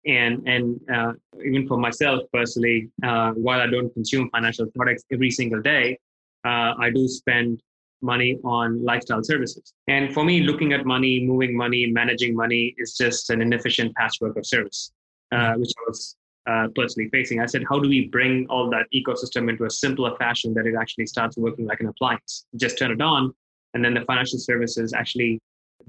And, 0.06 0.46
and 0.46 0.80
uh, 0.94 1.12
even 1.44 1.66
for 1.66 1.76
myself 1.76 2.22
personally, 2.32 2.88
uh, 3.02 3.32
while 3.32 3.60
I 3.60 3.66
don't 3.66 3.92
consume 3.92 4.30
financial 4.30 4.66
products 4.66 5.02
every 5.12 5.30
single 5.30 5.60
day, 5.60 5.98
uh, 6.44 6.74
I 6.78 6.90
do 6.94 7.08
spend 7.08 7.60
money 8.00 8.38
on 8.44 8.84
lifestyle 8.84 9.24
services. 9.24 9.72
And 9.88 10.14
for 10.14 10.24
me, 10.24 10.42
looking 10.42 10.72
at 10.72 10.86
money, 10.86 11.24
moving 11.24 11.56
money, 11.56 11.86
managing 11.86 12.36
money 12.36 12.74
is 12.78 12.96
just 12.96 13.30
an 13.30 13.42
inefficient 13.42 13.94
patchwork 13.96 14.36
of 14.36 14.46
service, 14.46 14.92
uh, 15.32 15.54
which 15.54 15.72
I 15.76 15.82
was 15.88 16.16
uh, 16.48 16.66
personally 16.74 17.08
facing. 17.10 17.40
I 17.40 17.46
said, 17.46 17.64
how 17.70 17.78
do 17.78 17.88
we 17.88 18.00
bring 18.16 18.46
all 18.48 18.70
that 18.70 18.86
ecosystem 18.94 19.48
into 19.50 19.64
a 19.64 19.70
simpler 19.70 20.16
fashion 20.16 20.54
that 20.54 20.66
it 20.66 20.74
actually 20.82 21.06
starts 21.06 21.36
working 21.36 21.66
like 21.66 21.80
an 21.80 21.88
appliance? 21.88 22.46
Just 22.56 22.78
turn 22.78 22.90
it 22.90 23.02
on, 23.02 23.34
and 23.74 23.84
then 23.84 23.94
the 23.94 24.04
financial 24.10 24.38
services 24.38 24.92
actually 24.92 25.40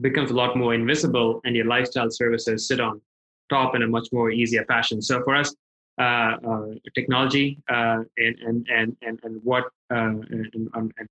becomes 0.01 0.32
a 0.32 0.38
lot 0.42 0.56
more 0.56 0.74
invisible, 0.74 1.42
and 1.46 1.56
your 1.56 1.66
lifestyle 1.66 2.12
services 2.12 2.68
sit 2.68 2.80
on 2.80 3.01
top 3.50 3.75
in 3.75 3.82
a 3.84 3.88
much 3.88 4.08
more 4.12 4.30
easier 4.32 4.66
fashion. 4.66 5.01
So 5.01 5.24
for 5.24 5.36
us, 5.36 5.56
uh, 6.00 6.38
uh, 6.50 6.68
technology 6.96 7.58
uh, 7.70 8.04
and, 8.18 8.36
and 8.48 8.68
and 8.70 8.98
and 9.01 9.20
and 9.24 9.42
what 9.44 9.66
uh, 9.92 10.16
and, 10.34 10.70
and, 10.74 11.10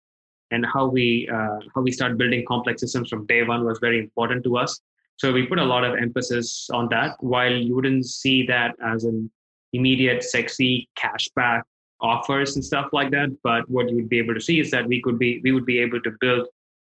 and 0.51 0.67
how 0.73 0.87
we 0.87 1.29
uh, 1.33 1.59
how 1.75 1.83
we 1.83 1.93
start 1.93 2.17
building 2.17 2.45
complex 2.47 2.81
systems 2.81 3.09
from 3.11 3.27
day 3.27 3.43
one 3.43 3.65
was 3.65 3.79
very 3.81 3.99
important 3.99 4.45
to 4.45 4.57
us. 4.57 4.81
So 5.17 5.33
we 5.33 5.47
put 5.47 5.59
a 5.59 5.65
lot 5.65 5.85
of 5.85 5.99
emphasis 5.99 6.71
on 6.73 6.89
that. 6.91 7.17
While 7.21 7.53
you 7.53 7.75
wouldn't 7.75 8.07
see 8.07 8.47
that 8.47 8.77
as 8.83 9.05
an 9.05 9.31
immediate, 9.73 10.25
sexy 10.25 10.89
cashback 10.99 11.63
offers 12.01 12.57
and 12.57 12.65
stuff 12.65 12.89
like 12.93 13.11
that. 13.11 13.37
But 13.43 13.69
what 13.69 13.89
you 13.89 13.97
would 13.97 14.09
be 14.09 14.19
able 14.19 14.35
to 14.35 14.41
see 14.41 14.61
is 14.61 14.71
that 14.71 14.87
we 14.87 15.01
could 15.03 15.19
be 15.19 15.41
we 15.43 15.53
would 15.53 15.67
be 15.67 15.79
able 15.79 16.01
to 16.03 16.13
build 16.21 16.47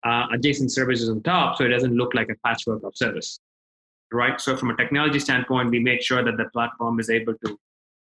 uh, 0.04 0.28
adjacent 0.34 0.72
services 0.72 1.10
on 1.10 1.22
top, 1.24 1.58
so 1.58 1.64
it 1.64 1.70
doesn't 1.70 1.96
look 1.96 2.14
like 2.14 2.30
a 2.30 2.36
patchwork 2.46 2.84
of 2.84 2.96
service. 2.96 3.40
right? 4.12 4.40
So 4.42 4.58
from 4.58 4.72
a 4.72 4.76
technology 4.76 5.20
standpoint, 5.20 5.70
we 5.70 5.80
make 5.80 6.02
sure 6.02 6.24
that 6.24 6.38
the 6.38 6.46
platform 6.52 7.00
is 7.00 7.10
able 7.10 7.34
to 7.46 7.58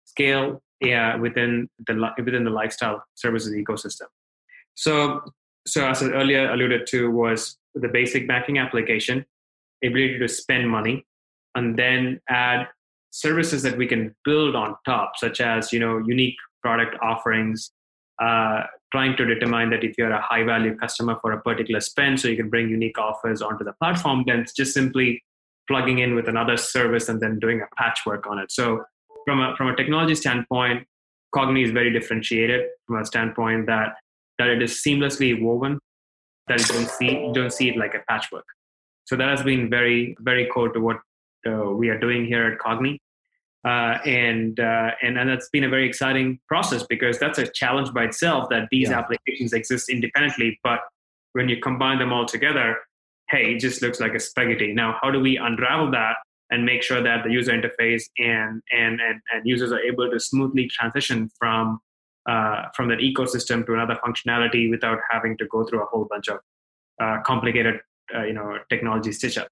scale 0.05 0.61
yeah, 0.83 1.15
within 1.15 1.69
the 1.87 2.11
within 2.17 2.43
the 2.43 2.49
lifestyle 2.49 3.03
services 3.15 3.53
ecosystem. 3.53 4.07
So, 4.75 5.21
so 5.65 5.87
as 5.87 6.03
I 6.03 6.07
earlier 6.07 6.51
alluded 6.51 6.87
to, 6.87 7.09
was 7.09 7.57
the 7.75 7.87
basic 7.87 8.27
banking 8.27 8.57
application, 8.57 9.25
ability 9.83 10.19
to 10.19 10.27
spend 10.27 10.69
money, 10.69 11.05
and 11.55 11.77
then 11.77 12.19
add 12.27 12.67
services 13.13 13.61
that 13.61 13.77
we 13.77 13.85
can 13.85 14.13
build 14.25 14.55
on 14.55 14.75
top, 14.85 15.13
such 15.17 15.39
as 15.39 15.71
you 15.71 15.79
know 15.79 15.99
unique 15.99 16.35
product 16.61 16.95
offerings, 17.01 17.71
uh, 18.21 18.63
trying 18.91 19.15
to 19.15 19.25
determine 19.25 19.69
that 19.69 19.83
if 19.83 19.97
you're 19.97 20.11
a 20.11 20.21
high 20.21 20.43
value 20.43 20.75
customer 20.75 21.17
for 21.21 21.31
a 21.31 21.41
particular 21.41 21.79
spend, 21.79 22.19
so 22.19 22.27
you 22.27 22.35
can 22.35 22.49
bring 22.49 22.69
unique 22.69 22.97
offers 22.97 23.41
onto 23.41 23.63
the 23.63 23.73
platform, 23.73 24.23
then 24.25 24.39
it's 24.39 24.53
just 24.53 24.73
simply 24.73 25.23
plugging 25.67 25.99
in 25.99 26.15
with 26.15 26.27
another 26.27 26.57
service 26.57 27.07
and 27.07 27.21
then 27.21 27.39
doing 27.39 27.61
a 27.61 27.75
patchwork 27.75 28.27
on 28.27 28.39
it. 28.39 28.51
So 28.51 28.83
from 29.25 29.39
a 29.39 29.55
from 29.55 29.69
a 29.69 29.75
technology 29.75 30.15
standpoint, 30.15 30.87
Cogni 31.35 31.63
is 31.63 31.71
very 31.71 31.93
differentiated 31.93 32.61
from 32.87 33.01
a 33.01 33.05
standpoint 33.05 33.67
that 33.67 33.95
that 34.39 34.49
it 34.49 34.63
is 34.63 34.81
seamlessly 34.85 35.39
woven, 35.39 35.79
that 36.47 36.59
you 36.59 36.65
don't 36.73 36.89
see 36.89 37.11
you 37.11 37.33
don't 37.33 37.53
see 37.53 37.69
it 37.69 37.77
like 37.77 37.93
a 37.93 38.03
patchwork. 38.09 38.45
So 39.05 39.15
that 39.15 39.29
has 39.29 39.43
been 39.43 39.69
very 39.69 40.15
very 40.19 40.47
core 40.47 40.69
to 40.69 40.79
what 40.79 40.97
uh, 41.47 41.69
we 41.71 41.89
are 41.89 41.99
doing 41.99 42.25
here 42.25 42.45
at 42.45 42.57
Cogni. 42.59 42.97
Uh, 43.65 43.97
and, 44.05 44.59
uh, 44.59 44.91
and 45.01 45.17
and 45.17 45.29
that's 45.29 45.47
been 45.49 45.63
a 45.63 45.69
very 45.69 45.87
exciting 45.87 46.37
process 46.49 46.83
because 46.89 47.17
that's 47.17 47.39
a 47.39 47.47
challenge 47.47 47.93
by 47.93 48.03
itself 48.03 48.49
that 48.49 48.67
these 48.71 48.89
yeah. 48.89 48.99
applications 48.99 49.53
exist 49.53 49.89
independently, 49.89 50.59
but 50.63 50.81
when 51.31 51.47
you 51.47 51.59
combine 51.61 51.97
them 51.97 52.11
all 52.11 52.25
together, 52.25 52.77
hey, 53.29 53.53
it 53.53 53.59
just 53.59 53.81
looks 53.81 54.01
like 54.01 54.13
a 54.13 54.19
spaghetti. 54.19 54.73
Now, 54.73 54.97
how 55.01 55.11
do 55.11 55.19
we 55.19 55.37
unravel 55.37 55.91
that 55.91 56.17
and 56.51 56.65
make 56.65 56.83
sure 56.83 57.01
that 57.01 57.23
the 57.23 57.31
user 57.31 57.51
interface 57.51 58.03
and 58.17 58.61
and 58.71 58.99
and, 59.01 59.21
and 59.33 59.41
users 59.45 59.71
are 59.71 59.79
able 59.79 60.09
to 60.09 60.19
smoothly 60.19 60.67
transition 60.67 61.29
from 61.39 61.79
uh, 62.29 62.63
from 62.75 62.89
that 62.89 62.99
ecosystem 62.99 63.65
to 63.65 63.73
another 63.73 63.97
functionality 64.05 64.69
without 64.69 64.99
having 65.09 65.37
to 65.37 65.45
go 65.47 65.65
through 65.65 65.81
a 65.81 65.85
whole 65.85 66.05
bunch 66.09 66.27
of 66.27 66.39
uh, 67.01 67.17
complicated 67.25 67.79
uh, 68.15 68.23
you 68.23 68.33
know 68.33 68.57
technology 68.69 69.11
stitch 69.11 69.37
up 69.37 69.47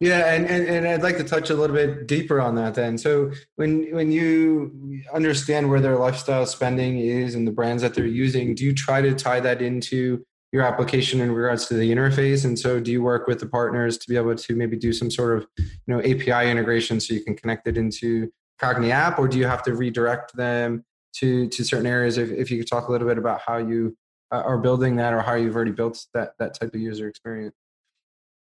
yeah, 0.00 0.32
and, 0.32 0.46
and, 0.46 0.66
and 0.66 0.88
I'd 0.88 1.02
like 1.02 1.16
to 1.18 1.24
touch 1.24 1.50
a 1.50 1.54
little 1.54 1.74
bit 1.74 2.06
deeper 2.06 2.40
on 2.40 2.54
that 2.56 2.74
then. 2.74 2.98
So 2.98 3.30
when 3.56 3.92
when 3.92 4.10
you 4.10 5.02
understand 5.12 5.68
where 5.70 5.80
their 5.80 5.96
lifestyle 5.96 6.46
spending 6.46 6.98
is 6.98 7.34
and 7.34 7.46
the 7.46 7.52
brands 7.52 7.82
that 7.82 7.94
they're 7.94 8.06
using, 8.06 8.54
do 8.54 8.64
you 8.64 8.74
try 8.74 9.00
to 9.02 9.14
tie 9.14 9.40
that 9.40 9.62
into 9.62 10.24
your 10.52 10.62
application 10.62 11.20
in 11.20 11.32
regards 11.32 11.66
to 11.66 11.74
the 11.74 11.90
interface? 11.90 12.44
And 12.44 12.58
so 12.58 12.80
do 12.80 12.90
you 12.90 13.02
work 13.02 13.26
with 13.26 13.40
the 13.40 13.46
partners 13.46 13.98
to 13.98 14.08
be 14.08 14.16
able 14.16 14.34
to 14.34 14.56
maybe 14.56 14.76
do 14.76 14.92
some 14.92 15.10
sort 15.10 15.38
of 15.38 15.46
you 15.58 15.66
know 15.86 16.00
API 16.00 16.50
integration 16.50 17.00
so 17.00 17.14
you 17.14 17.22
can 17.22 17.36
connect 17.36 17.66
it 17.66 17.76
into 17.76 18.30
Cogni 18.60 18.90
app, 18.90 19.18
or 19.18 19.28
do 19.28 19.38
you 19.38 19.46
have 19.46 19.62
to 19.64 19.74
redirect 19.74 20.36
them 20.36 20.84
to 21.16 21.48
to 21.48 21.64
certain 21.64 21.86
areas? 21.86 22.18
If, 22.18 22.30
if 22.30 22.50
you 22.50 22.58
could 22.58 22.68
talk 22.68 22.88
a 22.88 22.92
little 22.92 23.06
bit 23.06 23.18
about 23.18 23.40
how 23.46 23.58
you 23.58 23.96
uh, 24.32 24.42
are 24.44 24.58
building 24.58 24.96
that 24.96 25.14
or 25.14 25.22
how 25.22 25.34
you've 25.34 25.54
already 25.54 25.72
built 25.72 26.04
that 26.14 26.32
that 26.38 26.58
type 26.58 26.74
of 26.74 26.80
user 26.80 27.08
experience. 27.08 27.54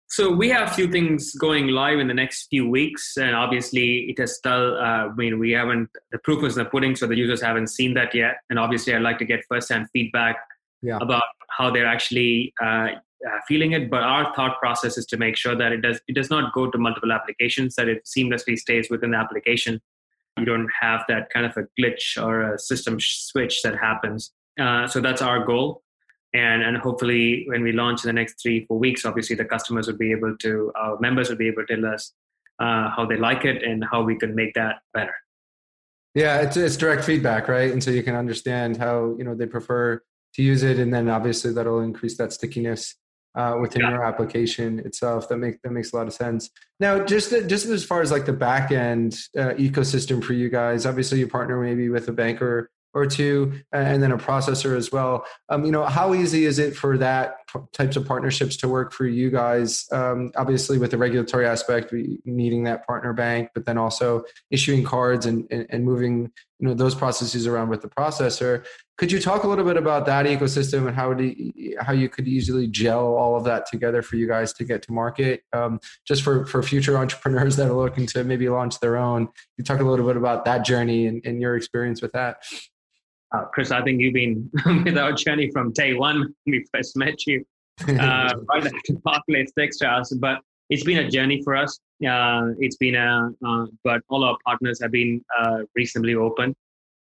So 0.08 0.32
we 0.32 0.50
have 0.50 0.70
a 0.70 0.74
few 0.74 0.88
things 0.88 1.34
going 1.36 1.68
live 1.68 2.00
in 2.00 2.08
the 2.08 2.14
next 2.14 2.48
few 2.48 2.70
weeks, 2.70 3.18
and 3.18 3.36
obviously 3.36 4.10
it 4.10 4.20
is 4.20 4.38
still. 4.38 4.78
Uh, 4.78 5.08
I 5.08 5.14
mean, 5.16 5.40
we 5.40 5.52
haven't 5.52 5.90
the 6.12 6.20
proof 6.20 6.44
is 6.44 6.58
in 6.58 6.64
the 6.64 6.70
pudding, 6.70 6.96
so 6.96 7.08
the 7.08 7.18
users 7.18 7.42
haven't 7.42 7.68
seen 7.68 7.96
that 7.96 8.14
yet. 8.14 8.38
And 8.50 8.60
obviously, 8.60 8.94
I'd 8.94 9.02
like 9.02 9.18
to 9.20 9.26
get 9.26 9.42
first-hand 9.50 9.88
feedback 9.94 10.38
yeah. 10.82 11.00
about 11.02 11.24
how 11.58 11.72
they're 11.72 11.88
actually 11.88 12.54
uh, 12.62 12.66
uh, 12.66 13.40
feeling 13.48 13.72
it. 13.72 13.90
But 13.90 14.04
our 14.04 14.34
thought 14.36 14.60
process 14.60 14.98
is 14.98 15.08
to 15.08 15.18
make 15.18 15.38
sure 15.38 15.56
that 15.56 15.72
it 15.72 15.82
does 15.82 16.00
it 16.08 16.16
does 16.16 16.30
not 16.30 16.54
go 16.54 16.70
to 16.70 16.78
multiple 16.78 17.12
applications; 17.12 17.76
that 17.76 17.88
it 17.88 18.06
seamlessly 18.06 18.58
stays 18.58 18.90
within 18.92 19.12
the 19.12 19.18
application. 19.18 19.82
You 20.38 20.46
don't 20.46 20.70
have 20.82 21.04
that 21.08 21.30
kind 21.32 21.46
of 21.46 21.58
a 21.58 21.64
glitch 21.80 22.22
or 22.22 22.54
a 22.54 22.60
system 22.60 23.00
switch 23.00 23.64
that 23.64 23.78
happens. 23.78 24.34
Uh, 24.60 24.88
so 24.88 25.02
that's 25.02 25.22
our 25.22 25.44
goal 25.44 25.82
and 26.36 26.63
and 26.63 26.77
hopefully 26.77 27.46
when 27.48 27.63
we 27.63 27.72
launch 27.72 28.04
in 28.04 28.08
the 28.10 28.13
next 28.13 28.42
three 28.42 28.65
four 28.65 28.77
weeks 28.77 29.06
obviously 29.06 29.36
the 29.36 29.46
customers 29.46 29.88
will 29.88 29.98
be 29.98 30.12
able 30.12 30.36
to 30.38 30.72
our 30.75 31.00
members 31.00 31.30
will 31.30 31.38
be 31.38 31.48
able 31.48 31.65
to 31.65 31.75
tell 31.75 31.86
us 31.94 32.13
uh, 32.60 32.89
how 32.96 33.06
they 33.06 33.18
like 33.18 33.44
it 33.46 33.63
and 33.63 33.84
how 33.92 34.01
we 34.01 34.15
can 34.18 34.34
make 34.34 34.54
that 34.54 34.75
better. 34.94 35.15
Yeah 36.13 36.42
it's, 36.42 36.58
it's 36.58 36.77
direct 36.77 37.04
feedback 37.04 37.48
right? 37.48 37.72
And 37.72 37.84
so 37.84 37.92
you 37.92 38.04
can 38.04 38.15
understand 38.15 38.77
how 38.77 39.15
you 39.18 39.24
know 39.24 39.36
they 39.36 39.48
prefer 39.48 40.01
to 40.36 40.44
use 40.44 40.63
it. 40.63 40.80
And 40.80 40.94
then 40.94 41.10
obviously 41.10 41.54
that'll 41.54 41.80
increase 41.80 42.18
that 42.18 42.34
stickiness 42.34 42.96
uh, 43.36 43.58
within 43.60 43.82
yeah. 43.82 43.92
your 43.92 44.04
application 44.04 44.80
itself. 44.80 45.27
That 45.30 45.38
makes 45.38 45.58
that 45.63 45.72
makes 45.72 45.94
a 45.94 45.96
lot 45.96 46.08
of 46.08 46.13
sense. 46.13 46.50
Now 46.80 47.04
just 47.04 47.32
just 47.48 47.65
as 47.65 47.84
far 47.84 48.01
as 48.01 48.12
like 48.12 48.25
the 48.25 48.34
back 48.34 48.72
end 48.72 49.18
uh, 49.38 49.54
ecosystem 49.54 50.24
for 50.24 50.34
you 50.34 50.50
guys 50.50 50.86
obviously 50.86 51.20
you 51.20 51.27
partner 51.27 51.60
maybe 51.62 51.89
with 51.89 52.08
a 52.08 52.13
banker 52.13 52.70
or 52.96 53.06
two, 53.06 53.62
and 53.74 54.02
then 54.02 54.14
a 54.14 54.18
processor 54.18 54.75
as 54.75 54.92
well. 54.92 55.25
Um, 55.50 55.66
you 55.66 55.72
know, 55.72 55.84
how 55.84 56.14
easy 56.14 56.46
is 56.46 56.58
it 56.58 56.75
for 56.75 56.98
that 56.98 57.36
types 57.74 57.98
of 57.98 58.08
partnerships 58.08 58.56
to 58.58 58.70
work 58.70 58.94
for 58.94 59.06
you 59.06 59.30
guys? 59.30 59.86
Um, 59.92 60.32
obviously, 60.38 60.78
with 60.78 60.92
the 60.92 60.98
regulatory 60.98 61.46
aspect, 61.46 61.94
needing 62.24 62.64
that 62.64 62.88
partner 62.88 63.12
bank, 63.12 63.50
but 63.54 63.66
then 63.66 63.78
also 63.78 64.24
issuing 64.50 64.86
cards 64.86 65.25
and, 65.25 65.46
and, 65.52 65.68
and 65.70 65.84
moving 65.84 66.32
you 66.60 66.70
know 66.70 66.74
those 66.74 66.96
processes 66.96 67.48
around 67.48 67.70
with 67.70 67.82
the 67.82 67.90
processor. 67.90 68.66
Could 68.98 69.12
you 69.12 69.20
talk 69.20 69.44
a 69.44 69.48
little 69.48 69.66
bit 69.66 69.75
about 69.75 70.06
that 70.06 70.25
ecosystem 70.25 70.88
and 70.88 70.96
how 70.96 71.14
do 71.14 71.25
you, 71.25 71.78
how 71.82 71.92
you 71.92 72.08
could 72.08 72.30
easily 72.30 72.68
gel 72.68 73.16
all 73.16 73.36
of 73.36 73.44
that 73.44 73.66
together 73.66 74.02
for 74.02 74.16
you 74.16 74.25
guys 74.25 74.54
to 74.54 74.64
get 74.64 74.82
to 74.84 74.94
market? 74.94 75.44
Um, 75.52 75.82
just 76.08 76.24
for 76.24 76.46
for 76.46 76.64
future 76.64 76.98
entrepreneurs 77.06 77.58
that 77.58 77.68
are 77.68 77.74
looking 77.74 78.06
to 78.08 78.24
maybe 78.24 78.48
launch 78.48 78.80
their 78.80 78.96
own, 78.96 79.28
you 79.58 79.64
talk 79.64 79.82
a 79.82 79.84
little 79.84 80.06
bit 80.06 80.16
about 80.16 80.46
that 80.46 80.64
journey 80.66 81.08
and, 81.08 81.25
and 81.25 81.42
your 81.42 81.58
experience 81.58 82.02
with 82.02 82.14
that. 82.14 82.38
Uh, 83.32 83.46
Chris, 83.46 83.72
I 83.72 83.82
think 83.82 84.01
you've 84.01 84.13
been 84.13 84.50
with 84.86 84.98
our 84.98 85.12
journey 85.12 85.50
from 85.51 85.72
day 85.74 85.94
one 85.94 86.20
when 86.20 86.34
we 86.48 86.65
first 86.74 86.96
met 86.96 87.25
you, 87.25 87.44
uh, 87.88 88.34
right 88.50 88.65
after 88.65 88.94
Barclays 89.03 89.51
Techstars. 89.58 90.17
But 90.20 90.41
it's 90.70 90.84
been 90.84 91.00
a 91.00 91.10
journey 91.10 91.41
for 91.44 91.55
us. 91.55 91.79
Uh, 92.08 92.50
it's 92.60 92.77
been 92.77 92.96
a, 92.96 93.29
uh, 93.46 93.65
but 93.84 94.01
all 94.10 94.24
our 94.24 94.38
partners 94.46 94.82
have 94.82 94.91
been 94.91 95.24
uh, 95.39 95.60
reasonably 95.75 96.15
open 96.15 96.55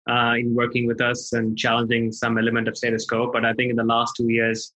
uh, 0.09 0.35
in 0.37 0.53
working 0.53 0.87
with 0.87 1.01
us 1.01 1.33
and 1.33 1.57
challenging 1.57 2.11
some 2.11 2.37
element 2.37 2.67
of 2.67 2.77
status 2.77 3.05
quo. 3.05 3.31
But 3.31 3.45
I 3.45 3.53
think 3.53 3.69
in 3.69 3.75
the 3.75 3.83
last 3.83 4.15
two 4.15 4.29
years, 4.29 4.73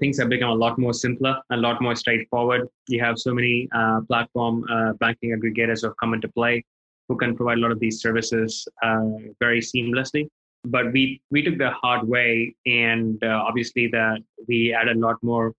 things 0.00 0.18
have 0.18 0.30
become 0.30 0.48
a 0.48 0.54
lot 0.54 0.78
more 0.78 0.94
simpler, 0.94 1.36
a 1.50 1.58
lot 1.58 1.82
more 1.82 1.94
straightforward. 1.94 2.66
You 2.88 3.00
have 3.04 3.18
so 3.18 3.34
many 3.34 3.68
platform 4.08 4.64
banking 4.98 5.38
aggregators 5.38 5.82
who 5.82 5.88
have 5.88 5.96
come 5.98 6.14
into 6.14 6.28
play 6.28 6.64
who 7.06 7.18
can 7.18 7.36
provide 7.36 7.58
a 7.58 7.60
lot 7.60 7.70
of 7.70 7.80
these 7.80 8.00
services 8.00 8.66
very 9.40 9.60
seamlessly 9.60 10.26
but 10.64 10.92
we 10.92 11.20
we 11.30 11.42
took 11.42 11.58
the 11.58 11.70
hard 11.70 12.06
way 12.08 12.54
and 12.66 13.22
uh, 13.22 13.42
obviously 13.46 13.86
that 13.88 14.18
we 14.48 14.72
added 14.72 14.96
a 14.96 15.00
lot 15.00 15.16
more 15.22 15.52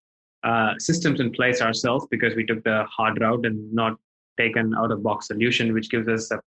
uh, 0.43 0.73
systems 0.79 1.19
in 1.19 1.31
place 1.31 1.61
ourselves 1.61 2.05
because 2.09 2.35
we 2.35 2.45
took 2.45 2.63
the 2.63 2.83
hard 2.85 3.19
route 3.21 3.45
and 3.45 3.73
not 3.73 3.97
taken 4.37 4.73
out 4.75 4.91
of 4.91 5.03
box 5.03 5.27
solution 5.27 5.73
which 5.73 5.89
gives 5.89 6.07
us 6.07 6.29
the 6.29 6.39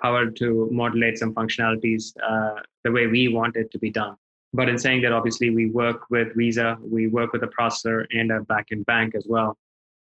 power 0.00 0.30
to 0.30 0.68
modulate 0.70 1.18
some 1.18 1.34
functionalities 1.34 2.12
uh, 2.28 2.60
the 2.84 2.90
way 2.90 3.06
we 3.06 3.26
want 3.28 3.56
it 3.56 3.70
to 3.72 3.78
be 3.78 3.90
done. 3.90 4.14
But 4.52 4.68
in 4.68 4.78
saying 4.78 5.02
that 5.02 5.12
obviously 5.12 5.50
we 5.50 5.70
work 5.70 6.08
with 6.08 6.34
visa 6.36 6.78
we 6.80 7.08
work 7.08 7.32
with 7.32 7.42
a 7.42 7.48
processor 7.48 8.06
and 8.12 8.30
a 8.30 8.40
backend 8.40 8.86
bank 8.86 9.14
as 9.14 9.26
well. 9.28 9.56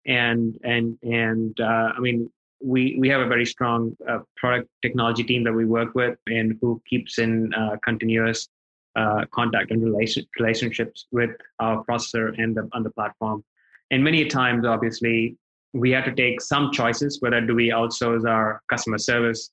And 0.06 0.58
and 0.64 0.98
and 1.04 1.58
uh, 1.62 1.94
i 1.96 2.00
mean 2.00 2.30
we 2.64 2.96
we 2.98 3.10
have 3.10 3.22
a 3.22 3.28
very 3.28 3.46
strong 3.46 3.96
uh, 4.08 4.20
product 4.38 4.70
technology 4.82 5.24
team 5.24 5.44
that 5.44 5.54
we 5.54 5.66
work 5.66 5.94
with 5.96 6.18
and 6.28 6.58
who 6.62 6.82
keeps 6.90 7.20
in 7.20 7.54
uh, 7.54 7.76
continuous 7.84 8.48
uh, 8.96 9.26
contact 9.32 9.72
and 9.72 9.84
relation, 9.84 10.26
relationships 10.40 11.08
with 11.12 11.32
our 11.60 11.84
processor 11.84 12.34
and 12.42 12.56
the 12.56 12.70
on 12.74 12.84
the 12.84 12.92
platform. 12.92 13.44
And 13.92 14.04
many 14.04 14.26
times, 14.26 14.66
obviously, 14.66 15.36
we 15.74 15.92
have 15.92 16.06
to 16.06 16.16
take 16.16 16.42
some 16.42 16.72
choices. 16.72 17.22
Whether 17.22 17.42
do 17.42 17.54
we 17.54 17.70
outsource 17.70 18.28
our 18.28 18.62
customer 18.70 18.98
service 18.98 19.50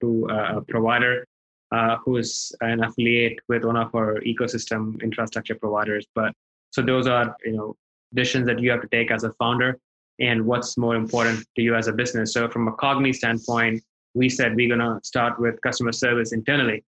to 0.00 0.26
a 0.30 0.60
provider 0.62 1.26
uh, 1.70 1.96
who 2.04 2.16
is 2.16 2.54
an 2.60 2.82
affiliate 2.82 3.38
with 3.48 3.64
one 3.64 3.76
of 3.76 3.94
our 3.94 4.20
ecosystem 4.20 5.00
infrastructure 5.02 5.54
providers, 5.54 6.06
but 6.14 6.32
so 6.70 6.82
those 6.82 7.06
are 7.06 7.36
you 7.44 7.52
know 7.52 7.76
decisions 8.14 8.46
that 8.46 8.58
you 8.60 8.70
have 8.70 8.80
to 8.80 8.88
take 8.88 9.10
as 9.10 9.24
a 9.24 9.32
founder 9.34 9.78
and 10.20 10.44
what's 10.46 10.76
more 10.76 10.96
important 10.96 11.44
to 11.56 11.62
you 11.62 11.74
as 11.74 11.88
a 11.88 11.92
business. 11.92 12.32
So 12.32 12.48
from 12.48 12.68
a 12.68 12.72
Cogni 12.72 13.14
standpoint, 13.14 13.82
we 14.14 14.28
said 14.28 14.54
we're 14.54 14.74
going 14.74 14.80
to 14.80 15.00
start 15.02 15.40
with 15.40 15.60
customer 15.62 15.92
service 15.92 16.32
internally 16.32 16.84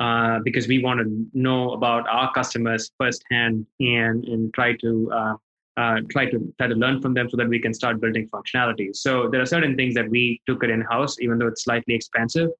uh, 0.00 0.38
because 0.42 0.66
we 0.66 0.82
want 0.82 1.00
to 1.00 1.26
know 1.34 1.72
about 1.72 2.08
our 2.08 2.32
customers 2.32 2.90
firsthand 2.98 3.66
and 3.80 4.24
and 4.24 4.52
try 4.54 4.74
to 4.76 5.10
uh, 5.12 5.34
uh, 5.76 6.00
try 6.10 6.24
to 6.30 6.52
try 6.58 6.66
to 6.66 6.74
learn 6.74 7.00
from 7.00 7.14
them 7.14 7.28
so 7.28 7.36
that 7.36 7.48
we 7.48 7.58
can 7.58 7.74
start 7.74 8.00
building 8.00 8.28
functionality. 8.28 8.94
So 8.94 9.28
there 9.28 9.40
are 9.40 9.46
certain 9.46 9.76
things 9.76 9.94
that 9.94 10.08
we 10.08 10.40
took 10.46 10.64
it 10.64 10.70
in 10.70 10.80
house, 10.82 11.20
even 11.20 11.38
though 11.38 11.48
it's 11.48 11.64
slightly 11.64 11.94
expensive, 11.94 12.50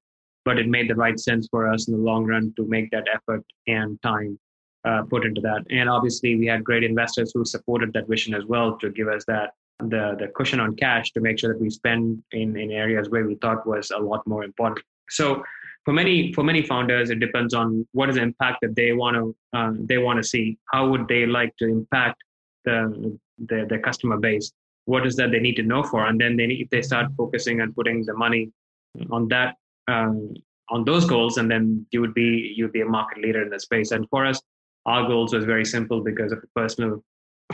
but 0.45 0.59
it 0.59 0.67
made 0.67 0.89
the 0.89 0.95
right 0.95 1.19
sense 1.19 1.47
for 1.49 1.67
us 1.71 1.87
in 1.87 1.95
the 1.95 1.99
long 1.99 2.25
run 2.25 2.53
to 2.57 2.65
make 2.67 2.91
that 2.91 3.07
effort 3.13 3.43
and 3.67 4.01
time 4.01 4.39
uh, 4.85 5.03
put 5.03 5.25
into 5.25 5.41
that. 5.41 5.63
And 5.69 5.89
obviously, 5.89 6.35
we 6.35 6.45
had 6.45 6.63
great 6.63 6.83
investors 6.83 7.31
who 7.33 7.43
supported 7.45 7.91
that 7.93 8.07
vision 8.07 8.33
as 8.33 8.45
well 8.45 8.77
to 8.77 8.89
give 8.89 9.07
us 9.07 9.25
that 9.25 9.53
the 9.89 10.15
the 10.19 10.27
cushion 10.35 10.59
on 10.59 10.75
cash 10.75 11.11
to 11.11 11.21
make 11.21 11.39
sure 11.39 11.51
that 11.53 11.61
we 11.61 11.69
spend 11.69 12.23
in 12.31 12.57
in 12.57 12.71
areas 12.71 13.09
where 13.09 13.25
we 13.25 13.35
thought 13.35 13.65
was 13.65 13.91
a 13.91 13.99
lot 13.99 14.25
more 14.27 14.43
important. 14.43 14.85
So 15.09 15.43
for 15.85 15.93
many 15.93 16.31
for 16.33 16.43
many 16.43 16.61
founders, 16.61 17.09
it 17.09 17.19
depends 17.19 17.53
on 17.53 17.87
what 17.91 18.09
is 18.09 18.15
the 18.15 18.21
impact 18.21 18.59
that 18.61 18.75
they 18.75 18.93
want 18.93 19.15
to 19.17 19.35
uh, 19.53 19.71
they 19.75 19.97
want 19.97 20.17
to 20.17 20.23
see. 20.23 20.57
How 20.71 20.87
would 20.89 21.07
they 21.07 21.25
like 21.25 21.55
to 21.57 21.67
impact 21.67 22.23
the, 22.65 23.17
the 23.47 23.65
the 23.69 23.79
customer 23.79 24.17
base? 24.17 24.51
What 24.85 25.05
is 25.05 25.15
that 25.15 25.31
they 25.31 25.39
need 25.39 25.55
to 25.55 25.63
know 25.63 25.83
for? 25.83 26.07
And 26.07 26.19
then 26.19 26.37
they 26.37 26.45
if 26.45 26.69
they 26.69 26.81
start 26.81 27.11
focusing 27.17 27.61
and 27.61 27.75
putting 27.75 28.05
the 28.05 28.13
money 28.13 28.51
on 29.09 29.27
that 29.29 29.55
um, 29.87 30.33
on 30.69 30.85
those 30.85 31.05
goals, 31.05 31.37
and 31.37 31.49
then 31.49 31.85
you 31.91 32.01
would 32.01 32.13
be 32.13 32.53
you 32.55 32.65
would 32.65 32.73
be 32.73 32.81
a 32.81 32.85
market 32.85 33.19
leader 33.19 33.41
in 33.41 33.49
the 33.49 33.59
space. 33.59 33.91
And 33.91 34.07
for 34.09 34.25
us, 34.25 34.39
our 34.85 35.07
goals 35.07 35.33
was 35.33 35.45
very 35.45 35.65
simple 35.65 36.01
because 36.01 36.31
of 36.31 36.43
personal 36.55 37.03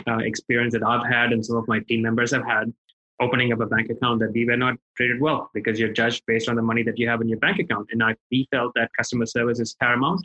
uh, 0.06 0.18
experience 0.18 0.72
that 0.74 0.82
I've 0.82 1.06
had 1.06 1.32
and 1.32 1.44
some 1.44 1.56
of 1.56 1.66
my 1.68 1.80
team 1.80 2.02
members 2.02 2.32
have 2.32 2.44
had 2.44 2.72
opening 3.20 3.52
up 3.52 3.60
a 3.60 3.66
bank 3.66 3.90
account 3.90 4.20
that 4.20 4.32
we 4.32 4.44
were 4.44 4.56
not 4.56 4.76
treated 4.96 5.20
well 5.20 5.50
because 5.52 5.78
you're 5.78 5.92
judged 5.92 6.22
based 6.26 6.48
on 6.48 6.56
the 6.56 6.62
money 6.62 6.82
that 6.82 6.98
you 6.98 7.08
have 7.08 7.20
in 7.20 7.28
your 7.28 7.38
bank 7.38 7.58
account. 7.58 7.88
And 7.90 8.02
I, 8.02 8.14
we 8.30 8.46
felt 8.50 8.72
that 8.76 8.90
customer 8.96 9.26
service 9.26 9.58
is 9.58 9.74
paramount 9.74 10.24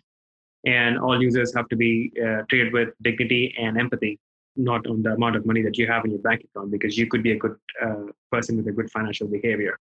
and 0.66 1.00
all 1.00 1.22
users 1.22 1.54
have 1.56 1.68
to 1.70 1.76
be 1.76 2.12
uh, 2.24 2.44
treated 2.50 2.72
with 2.72 2.90
dignity 3.02 3.56
and 3.60 3.80
empathy, 3.80 4.20
not 4.56 4.86
on 4.88 5.02
the 5.02 5.14
amount 5.14 5.36
of 5.36 5.46
money 5.46 5.62
that 5.64 5.78
you 5.78 5.88
have 5.88 6.06
in 6.06 6.12
your 6.12 6.22
bank 6.22 6.44
account 6.44 6.72
because 6.72 6.98
you 6.98 7.08
could 7.08 7.24
be 7.24 7.32
a 7.32 7.38
good 7.38 7.56
uh, 7.84 8.06
person 8.32 8.58
with 8.58 8.68
a 8.68 8.72
good 8.72 8.90
financial 8.92 9.28
behavior. 9.28 9.78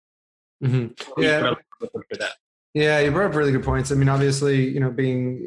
Mm-hmm. 0.64 1.22
Yeah. 1.22 1.54
Yeah, 2.76 3.00
you 3.00 3.10
brought 3.10 3.32
up 3.32 3.36
really 3.36 3.52
good 3.52 3.64
points. 3.64 3.92
I 3.92 3.96
mean, 3.96 4.10
obviously, 4.10 4.70
you 4.70 4.80
know, 4.80 4.92
being 4.92 5.42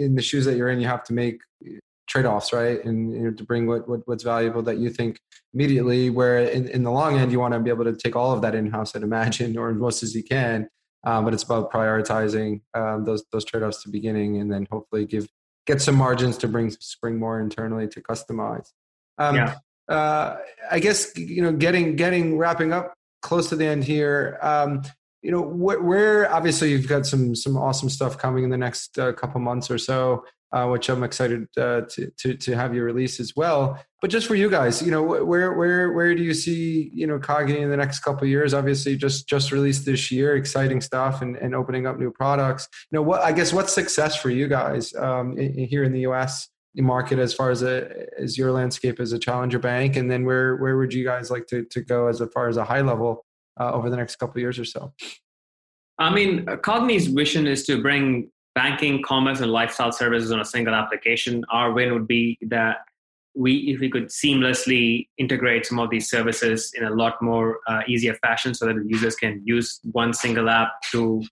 in 0.00 0.16
the 0.16 0.22
shoes 0.22 0.44
that 0.46 0.56
you're 0.56 0.68
in, 0.70 0.80
you 0.80 0.88
have 0.88 1.04
to 1.04 1.12
make 1.12 1.40
trade-offs 2.06 2.52
right? 2.52 2.84
And 2.84 3.12
you 3.12 3.20
know, 3.22 3.30
to 3.32 3.44
bring 3.44 3.66
what, 3.66 3.88
what 3.88 4.00
what's 4.06 4.24
valuable 4.24 4.62
that 4.62 4.78
you 4.78 4.90
think 4.90 5.20
immediately 5.54 6.10
where 6.10 6.38
in, 6.38 6.68
in 6.68 6.82
the 6.82 6.90
long 6.90 7.18
end 7.18 7.32
you 7.32 7.40
want 7.40 7.54
to 7.54 7.60
be 7.60 7.70
able 7.70 7.84
to 7.84 7.96
take 7.96 8.16
all 8.16 8.32
of 8.32 8.42
that 8.42 8.54
in-house 8.54 8.94
i'd 8.94 9.02
imagine 9.02 9.56
or 9.58 9.70
as 9.70 9.76
most 9.76 10.02
as 10.02 10.14
you 10.14 10.22
can. 10.22 10.68
Um, 11.04 11.24
but 11.24 11.34
it's 11.34 11.44
about 11.44 11.72
prioritizing 11.72 12.62
um, 12.74 13.04
those 13.04 13.24
those 13.32 13.44
trade-offs 13.44 13.82
to 13.82 13.90
beginning 13.90 14.40
and 14.40 14.52
then 14.52 14.66
hopefully 14.70 15.06
give 15.06 15.28
get 15.66 15.82
some 15.82 15.96
margins 15.96 16.38
to 16.38 16.48
bring 16.48 16.70
spring 16.70 17.18
more 17.18 17.40
internally 17.40 17.88
to 17.88 18.00
customize. 18.00 18.68
Um, 19.18 19.36
yeah. 19.36 19.56
Uh, 19.88 20.38
i 20.68 20.80
guess 20.80 21.16
you 21.16 21.40
know 21.40 21.52
getting 21.52 21.94
getting 21.94 22.36
wrapping 22.36 22.72
up 22.72 22.92
close 23.22 23.48
to 23.48 23.54
the 23.54 23.64
end 23.64 23.84
here 23.84 24.36
um, 24.42 24.82
you 25.22 25.30
know 25.30 25.42
wh- 25.42 25.84
where 25.84 26.32
obviously 26.32 26.70
you've 26.70 26.88
got 26.88 27.06
some 27.06 27.34
some 27.34 27.56
awesome 27.56 27.88
stuff 27.88 28.18
coming 28.18 28.44
in 28.44 28.50
the 28.50 28.56
next 28.56 28.98
uh, 28.98 29.12
couple 29.12 29.40
months 29.40 29.70
or 29.70 29.78
so 29.78 30.24
uh, 30.52 30.66
which 30.68 30.88
I'm 30.88 31.02
excited 31.02 31.46
uh, 31.56 31.82
to, 31.82 32.10
to 32.18 32.34
to 32.36 32.56
have 32.56 32.74
you 32.74 32.82
release 32.82 33.18
as 33.20 33.34
well. 33.36 33.78
But 34.00 34.10
just 34.10 34.26
for 34.26 34.34
you 34.34 34.48
guys, 34.48 34.80
you 34.82 34.90
know, 34.90 35.02
where 35.02 35.52
where 35.52 35.92
where 35.92 36.14
do 36.14 36.22
you 36.22 36.34
see 36.34 36.90
you 36.94 37.06
know 37.06 37.18
Cogni 37.18 37.58
in 37.58 37.70
the 37.70 37.76
next 37.76 38.00
couple 38.00 38.26
years? 38.26 38.54
Obviously, 38.54 38.96
just 38.96 39.28
just 39.28 39.50
released 39.50 39.84
this 39.84 40.10
year, 40.10 40.36
exciting 40.36 40.80
stuff, 40.80 41.22
and, 41.22 41.36
and 41.36 41.54
opening 41.54 41.86
up 41.86 41.98
new 41.98 42.10
products. 42.10 42.68
You 42.90 42.96
know, 42.96 43.02
what 43.02 43.22
I 43.22 43.32
guess 43.32 43.52
what's 43.52 43.72
success 43.72 44.16
for 44.16 44.30
you 44.30 44.48
guys 44.48 44.94
um, 44.94 45.36
in, 45.36 45.66
here 45.66 45.82
in 45.82 45.92
the 45.92 46.00
U.S. 46.00 46.48
market 46.76 47.18
as 47.18 47.34
far 47.34 47.50
as 47.50 47.62
a 47.62 48.06
as 48.18 48.38
your 48.38 48.52
landscape 48.52 49.00
as 49.00 49.12
a 49.12 49.18
challenger 49.18 49.58
bank, 49.58 49.96
and 49.96 50.10
then 50.10 50.24
where 50.24 50.56
where 50.56 50.76
would 50.76 50.94
you 50.94 51.04
guys 51.04 51.30
like 51.30 51.46
to 51.48 51.64
to 51.64 51.80
go 51.80 52.06
as 52.06 52.22
far 52.32 52.48
as 52.48 52.56
a 52.56 52.64
high 52.64 52.82
level 52.82 53.26
uh, 53.58 53.72
over 53.72 53.90
the 53.90 53.96
next 53.96 54.16
couple 54.16 54.40
years 54.40 54.58
or 54.58 54.64
so? 54.64 54.92
I 55.98 56.12
mean, 56.12 56.44
Cogni's 56.44 57.06
vision 57.06 57.46
is 57.46 57.64
to 57.66 57.80
bring 57.80 58.30
banking, 58.56 59.02
commerce, 59.02 59.40
and 59.40 59.52
lifestyle 59.52 59.92
services 59.92 60.32
on 60.32 60.40
a 60.40 60.44
single 60.44 60.74
application. 60.74 61.44
Our 61.50 61.72
win 61.72 61.92
would 61.92 62.08
be 62.08 62.38
that 62.48 62.78
we, 63.36 63.70
if 63.70 63.80
we 63.80 63.90
could 63.90 64.06
seamlessly 64.06 65.08
integrate 65.18 65.66
some 65.66 65.78
of 65.78 65.90
these 65.90 66.08
services 66.08 66.72
in 66.74 66.84
a 66.84 66.90
lot 66.90 67.20
more 67.20 67.58
uh, 67.68 67.82
easier 67.86 68.14
fashion, 68.14 68.54
so 68.54 68.66
that 68.66 68.76
the 68.76 68.84
users 68.88 69.14
can 69.14 69.42
use 69.44 69.78
one 69.92 70.14
single 70.14 70.48
app 70.48 70.70
to 70.90 71.22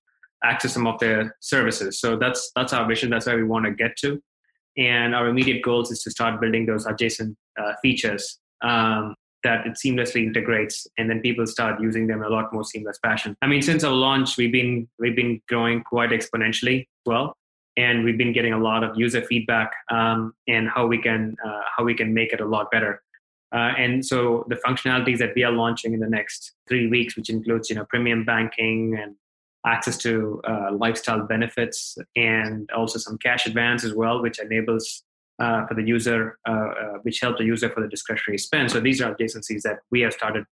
access 0.45 0.75
some 0.75 0.87
of 0.87 1.01
their 1.01 1.35
services. 1.41 1.99
So 1.99 2.17
that's 2.17 2.53
that's 2.55 2.75
our 2.75 2.87
vision. 2.87 3.09
That's 3.09 3.27
where 3.27 3.37
we 3.37 3.45
want 3.45 3.65
to 3.65 3.73
get 3.73 3.97
to. 4.03 4.23
And 4.77 5.15
our 5.15 5.29
immediate 5.29 5.63
goals 5.63 5.91
is 5.91 6.03
to 6.03 6.11
start 6.11 6.41
building 6.41 6.67
those 6.67 6.85
adjacent 6.85 7.39
uh, 7.59 7.73
features 7.81 8.39
um, 8.63 9.15
that 9.45 9.67
it 9.67 9.75
seamlessly 9.75 10.25
integrates 10.25 10.87
and 10.99 11.09
then 11.09 11.21
people 11.21 11.47
start 11.47 11.81
using 11.81 12.07
them 12.09 12.21
in 12.21 12.25
a 12.25 12.29
lot 12.29 12.53
more 12.53 12.65
seamless 12.65 12.99
fashion. 13.01 13.37
I 13.41 13.47
mean, 13.47 13.63
since 13.63 13.85
our 13.85 13.93
launch, 13.93 14.37
we've 14.37 14.53
been 14.53 14.89
we've 14.99 15.17
been 15.17 15.41
growing 15.49 15.83
quite 15.83 16.11
exponentially 16.11 16.87
well, 17.07 17.37
and 17.77 18.05
we've 18.05 18.19
been 18.19 18.33
getting 18.33 18.53
a 18.53 18.59
lot 18.59 18.85
of 18.85 18.97
user 18.97 19.23
feedback 19.23 19.73
um, 19.91 20.35
and 20.49 20.69
how 20.69 20.87
we 20.87 20.99
can 20.99 21.37
uh, 21.45 21.61
how 21.77 21.85
we 21.85 21.95
can 21.95 22.15
make 22.15 22.33
it 22.33 22.41
a 22.41 22.47
lot 22.47 22.71
better. 22.71 23.03
Uh, 23.55 23.73
and 23.79 24.05
so 24.05 24.45
the 24.49 24.57
functionalities 24.57 25.19
that 25.19 25.33
we 25.37 25.45
are 25.45 25.53
launching 25.53 25.95
in 25.95 26.01
the 26.01 26.09
next 26.09 26.53
three 26.69 26.89
weeks, 26.89 27.17
which 27.17 27.31
includes 27.31 27.71
you 27.71 27.77
know 27.77 27.85
premium 27.89 28.25
banking 28.25 28.99
and 29.01 29.15
access 29.67 29.97
to 29.97 30.41
uh, 30.47 30.71
lifestyle 30.73 31.23
benefits 31.27 31.97
and 32.17 32.71
also 32.73 32.99
some 32.99 33.17
cash 33.19 33.47
advance 33.47 33.83
as 33.83 33.95
well, 33.95 34.21
which 34.21 34.39
enables 34.39 35.05
uh, 35.39 35.67
for 35.67 35.75
the 35.75 35.83
user, 35.83 36.39
uh, 36.49 36.53
uh, 36.53 36.93
which 37.03 37.21
help 37.21 37.39
the 37.39 37.45
user 37.45 37.69
for 37.71 37.81
the 37.81 37.89
discretionary 37.89 38.39
spend. 38.39 38.71
So 38.71 38.81
these 38.81 39.01
are 39.01 39.15
adjacencies 39.15 39.63
that 39.63 39.79
we 39.91 40.01
have 40.03 40.13
started 40.13 40.45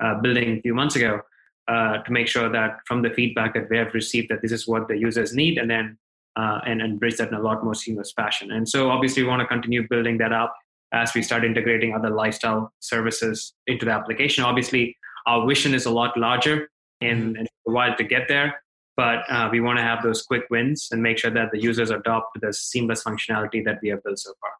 uh, 0.00 0.20
building 0.20 0.58
a 0.58 0.60
few 0.62 0.74
months 0.74 0.96
ago 0.96 1.20
uh, 1.68 1.98
to 1.98 2.12
make 2.12 2.28
sure 2.28 2.48
that 2.48 2.80
from 2.86 3.02
the 3.02 3.10
feedback 3.10 3.54
that 3.54 3.68
we 3.70 3.76
have 3.76 3.94
received 3.94 4.28
that 4.30 4.42
this 4.42 4.52
is 4.52 4.66
what 4.66 4.88
the 4.88 4.96
users 4.96 5.34
need, 5.34 5.58
and 5.58 5.70
then 5.70 5.98
and 6.36 6.80
and 6.80 6.98
bridge 6.98 7.16
that 7.16 7.28
in 7.28 7.34
a 7.34 7.40
lot 7.40 7.62
more 7.62 7.74
seamless 7.74 8.12
fashion. 8.12 8.52
And 8.52 8.68
so 8.68 8.90
obviously 8.90 9.22
we 9.22 9.28
want 9.28 9.40
to 9.40 9.46
continue 9.46 9.86
building 9.88 10.18
that 10.18 10.32
up 10.32 10.54
as 10.92 11.14
we 11.14 11.22
start 11.22 11.44
integrating 11.44 11.94
other 11.94 12.10
lifestyle 12.10 12.72
services 12.80 13.54
into 13.66 13.84
the 13.84 13.92
application. 13.92 14.44
Obviously, 14.44 14.96
our 15.26 15.46
vision 15.46 15.74
is 15.74 15.86
a 15.86 15.90
lot 15.90 16.16
larger 16.16 16.70
and, 17.00 17.36
and 17.36 17.48
a 17.66 17.70
while 17.70 17.96
to 17.96 18.04
get 18.04 18.28
there 18.28 18.62
but 18.96 19.20
uh, 19.30 19.48
we 19.50 19.60
want 19.60 19.78
to 19.78 19.82
have 19.82 20.02
those 20.02 20.22
quick 20.22 20.44
wins 20.50 20.88
and 20.90 21.02
make 21.02 21.18
sure 21.18 21.30
that 21.30 21.50
the 21.52 21.60
users 21.60 21.90
adopt 21.90 22.40
the 22.40 22.52
seamless 22.52 23.02
functionality 23.02 23.64
that 23.64 23.78
we 23.82 23.88
have 23.88 24.02
built 24.04 24.18
so 24.18 24.32
far 24.40 24.50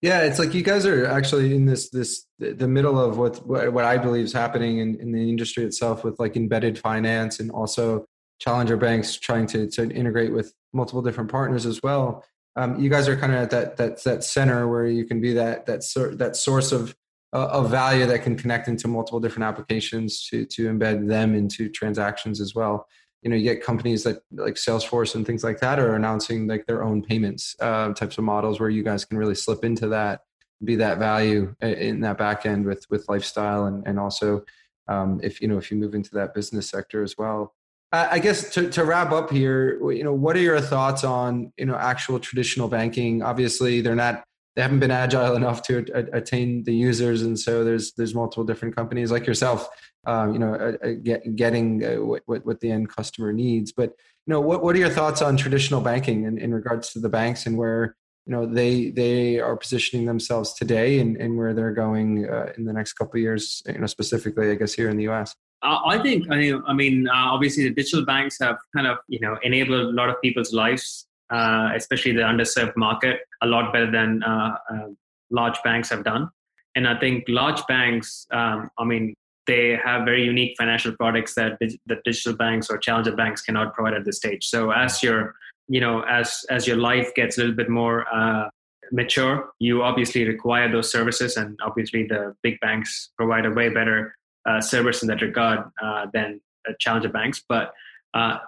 yeah 0.00 0.22
it's 0.22 0.38
like 0.38 0.54
you 0.54 0.62
guys 0.62 0.84
are 0.84 1.06
actually 1.06 1.54
in 1.54 1.66
this 1.66 1.88
this 1.90 2.26
the 2.38 2.66
middle 2.66 3.00
of 3.00 3.16
what 3.16 3.46
what 3.46 3.84
i 3.84 3.96
believe 3.96 4.24
is 4.24 4.32
happening 4.32 4.78
in, 4.78 4.98
in 5.00 5.12
the 5.12 5.28
industry 5.28 5.64
itself 5.64 6.02
with 6.02 6.18
like 6.18 6.36
embedded 6.36 6.78
finance 6.78 7.38
and 7.38 7.50
also 7.50 8.04
challenger 8.42 8.76
banks 8.76 9.16
trying 9.16 9.46
to, 9.46 9.68
to 9.68 9.88
integrate 9.90 10.32
with 10.32 10.52
multiple 10.72 11.00
different 11.00 11.30
partners 11.30 11.64
as 11.64 11.80
well. 11.82 12.24
Um, 12.56 12.78
you 12.80 12.90
guys 12.90 13.08
are 13.08 13.16
kind 13.16 13.32
of 13.32 13.38
at 13.38 13.50
that 13.50 13.76
that 13.76 14.02
that 14.04 14.24
center 14.24 14.68
where 14.68 14.86
you 14.86 15.06
can 15.06 15.20
be 15.20 15.32
that 15.34 15.64
that 15.66 15.84
sor- 15.84 16.14
that 16.16 16.36
source 16.36 16.72
of 16.72 16.94
uh, 17.32 17.46
of 17.46 17.70
value 17.70 18.04
that 18.04 18.22
can 18.22 18.36
connect 18.36 18.68
into 18.68 18.88
multiple 18.88 19.20
different 19.20 19.44
applications 19.44 20.26
to 20.28 20.44
to 20.46 20.68
embed 20.68 21.08
them 21.08 21.34
into 21.34 21.70
transactions 21.70 22.40
as 22.40 22.54
well 22.54 22.86
you 23.22 23.30
know 23.30 23.36
you 23.36 23.42
get 23.42 23.62
companies 23.62 24.04
that 24.04 24.22
like 24.32 24.54
salesforce 24.54 25.14
and 25.14 25.26
things 25.26 25.44
like 25.44 25.60
that 25.60 25.78
are 25.78 25.94
announcing 25.94 26.46
like 26.46 26.66
their 26.66 26.82
own 26.82 27.02
payments 27.02 27.56
uh, 27.60 27.92
types 27.92 28.18
of 28.18 28.24
models 28.24 28.60
where 28.60 28.70
you 28.70 28.82
guys 28.82 29.04
can 29.04 29.16
really 29.16 29.34
slip 29.34 29.64
into 29.64 29.88
that 29.88 30.22
be 30.64 30.76
that 30.76 30.98
value 30.98 31.54
in 31.60 32.00
that 32.00 32.18
back 32.18 32.46
end 32.46 32.64
with 32.64 32.84
with 32.90 33.08
lifestyle 33.08 33.66
and 33.66 33.86
and 33.86 33.98
also 33.98 34.44
um, 34.88 35.20
if 35.22 35.40
you 35.40 35.48
know 35.48 35.58
if 35.58 35.70
you 35.70 35.76
move 35.76 35.94
into 35.94 36.10
that 36.12 36.34
business 36.34 36.68
sector 36.68 37.02
as 37.02 37.16
well 37.16 37.54
I 37.94 38.20
guess 38.20 38.54
to, 38.54 38.70
to 38.70 38.86
wrap 38.86 39.12
up 39.12 39.30
here, 39.30 39.78
you 39.92 40.02
know, 40.02 40.14
what 40.14 40.34
are 40.34 40.40
your 40.40 40.62
thoughts 40.62 41.04
on 41.04 41.52
you 41.58 41.66
know 41.66 41.76
actual 41.76 42.18
traditional 42.18 42.66
banking? 42.66 43.22
Obviously, 43.22 43.82
they're 43.82 43.94
not 43.94 44.24
they 44.56 44.62
haven't 44.62 44.80
been 44.80 44.90
agile 44.90 45.36
enough 45.36 45.62
to 45.64 45.84
attain 46.12 46.64
the 46.64 46.74
users 46.74 47.22
and 47.22 47.38
so 47.38 47.64
there's 47.64 47.92
there's 47.94 48.14
multiple 48.14 48.44
different 48.44 48.74
companies 48.74 49.10
like 49.10 49.26
yourself 49.26 49.68
um, 50.06 50.32
you 50.32 50.38
know 50.38 50.54
uh, 50.54 50.86
uh, 50.86 50.92
get, 51.02 51.36
getting 51.36 51.84
uh, 51.84 51.96
what, 51.96 52.44
what 52.46 52.60
the 52.60 52.70
end 52.70 52.88
customer 52.88 53.32
needs 53.32 53.72
but 53.72 53.90
you 54.26 54.32
know 54.32 54.40
what, 54.40 54.62
what 54.62 54.74
are 54.76 54.78
your 54.78 54.90
thoughts 54.90 55.22
on 55.22 55.36
traditional 55.36 55.80
banking 55.80 56.24
in, 56.24 56.38
in 56.38 56.52
regards 56.52 56.92
to 56.92 57.00
the 57.00 57.08
banks 57.08 57.46
and 57.46 57.56
where 57.56 57.96
you 58.26 58.32
know 58.32 58.46
they 58.46 58.90
they 58.90 59.40
are 59.40 59.56
positioning 59.56 60.06
themselves 60.06 60.54
today 60.54 61.00
and, 61.00 61.16
and 61.16 61.36
where 61.36 61.54
they're 61.54 61.74
going 61.74 62.28
uh, 62.28 62.52
in 62.56 62.64
the 62.64 62.72
next 62.72 62.94
couple 62.94 63.18
of 63.18 63.22
years 63.22 63.62
you 63.66 63.78
know 63.78 63.86
specifically 63.86 64.50
i 64.50 64.54
guess 64.54 64.74
here 64.74 64.90
in 64.90 64.96
the 64.96 65.08
us 65.08 65.34
I 65.64 66.02
think 66.02 66.26
I 66.28 66.38
mean, 66.38 66.60
mean 66.74 67.08
obviously 67.08 67.62
the 67.62 67.70
digital 67.70 68.04
banks 68.04 68.36
have 68.40 68.56
kind 68.74 68.88
of 68.88 68.98
you 69.06 69.20
know 69.20 69.38
enabled 69.44 69.86
a 69.86 69.90
lot 69.90 70.08
of 70.08 70.20
people's 70.20 70.52
lives 70.52 71.06
uh, 71.32 71.70
especially 71.74 72.12
the 72.12 72.20
underserved 72.20 72.76
market, 72.76 73.20
a 73.42 73.46
lot 73.46 73.72
better 73.72 73.90
than 73.90 74.22
uh, 74.22 74.54
uh, 74.70 74.88
large 75.30 75.56
banks 75.64 75.88
have 75.88 76.04
done. 76.04 76.28
And 76.74 76.86
I 76.86 76.98
think 76.98 77.24
large 77.26 77.66
banks, 77.66 78.26
um, 78.32 78.68
I 78.78 78.84
mean, 78.84 79.14
they 79.46 79.78
have 79.82 80.04
very 80.04 80.24
unique 80.24 80.54
financial 80.58 80.92
products 80.96 81.34
that 81.34 81.58
that 81.86 82.04
digital 82.04 82.36
banks 82.36 82.70
or 82.70 82.78
challenger 82.78 83.14
banks 83.14 83.42
cannot 83.42 83.74
provide 83.74 83.94
at 83.94 84.04
this 84.04 84.16
stage. 84.16 84.46
So 84.46 84.70
as 84.70 85.02
your 85.02 85.34
you 85.68 85.80
know 85.80 86.02
as 86.02 86.44
as 86.50 86.66
your 86.66 86.76
life 86.76 87.14
gets 87.14 87.38
a 87.38 87.40
little 87.40 87.56
bit 87.56 87.68
more 87.68 88.06
uh, 88.12 88.48
mature, 88.92 89.50
you 89.58 89.82
obviously 89.82 90.26
require 90.26 90.70
those 90.70 90.90
services, 90.90 91.36
and 91.36 91.58
obviously 91.62 92.06
the 92.06 92.34
big 92.42 92.60
banks 92.60 93.10
provide 93.16 93.46
a 93.46 93.50
way 93.50 93.68
better 93.68 94.14
uh, 94.48 94.60
service 94.60 95.02
in 95.02 95.08
that 95.08 95.22
regard 95.22 95.60
uh, 95.82 96.06
than 96.12 96.40
challenger 96.78 97.08
banks. 97.08 97.42
But 97.48 97.72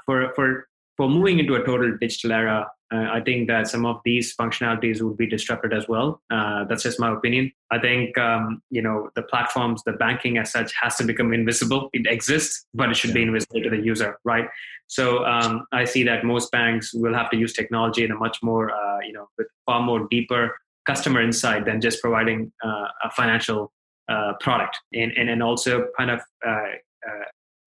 for 0.07 0.33
for 0.35 0.69
for 0.97 1.09
moving 1.09 1.39
into 1.39 1.55
a 1.55 1.65
total 1.65 1.97
digital 2.01 2.33
era, 2.33 2.71
uh, 2.93 3.09
I 3.11 3.21
think 3.21 3.49
that 3.49 3.67
some 3.67 3.85
of 3.87 4.01
these 4.05 4.37
functionalities 4.37 5.03
would 5.03 5.17
be 5.17 5.27
disrupted 5.27 5.73
as 5.73 5.89
well. 5.89 6.21
Uh, 6.31 6.65
that's 6.65 6.83
just 6.83 7.01
my 7.01 7.13
opinion. 7.13 7.51
I 7.73 7.79
think 7.79 8.17
um, 8.19 8.63
you 8.71 8.83
know 8.83 9.11
the 9.17 9.23
platforms, 9.23 9.83
the 9.85 9.93
banking 9.93 10.39
as 10.39 10.53
such, 10.53 10.73
has 10.81 10.97
to 10.97 11.05
become 11.05 11.33
invisible. 11.33 11.91
It 11.93 12.07
exists, 12.07 12.67
but 12.75 12.91
it 12.91 12.97
should 12.97 13.11
yeah. 13.11 13.15
be 13.15 13.23
invisible 13.23 13.63
to 13.63 13.71
the 13.71 13.79
user, 13.79 14.19
right? 14.25 14.47
So 14.87 15.25
um, 15.25 15.67
I 15.73 15.85
see 15.85 16.05
that 16.05 16.25
most 16.25 16.53
banks 16.53 16.95
will 16.95 17.15
have 17.15 17.31
to 17.31 17.37
use 17.37 17.53
technology 17.53 18.05
in 18.05 18.13
a 18.13 18.17
much 18.17 18.39
more, 18.43 18.71
uh, 18.71 19.01
you 19.01 19.13
know, 19.13 19.29
with 19.39 19.49
far 19.67 19.81
more 19.81 20.07
deeper 20.11 20.55
customer 20.87 21.23
insight 21.23 21.65
than 21.65 21.81
just 21.81 22.01
providing 22.03 22.53
uh, 22.63 22.87
a 23.03 23.11
financial 23.11 23.73
uh, 24.09 24.35
product, 24.41 24.79
and, 24.93 25.11
and 25.17 25.29
and 25.31 25.43
also 25.43 25.87
kind 25.99 26.11
of 26.11 26.21
uh, 26.47 26.75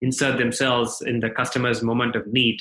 insert 0.00 0.38
themselves 0.38 1.02
in 1.02 1.20
the 1.20 1.28
customer's 1.28 1.82
moment 1.82 2.14
of 2.16 2.26
need 2.28 2.58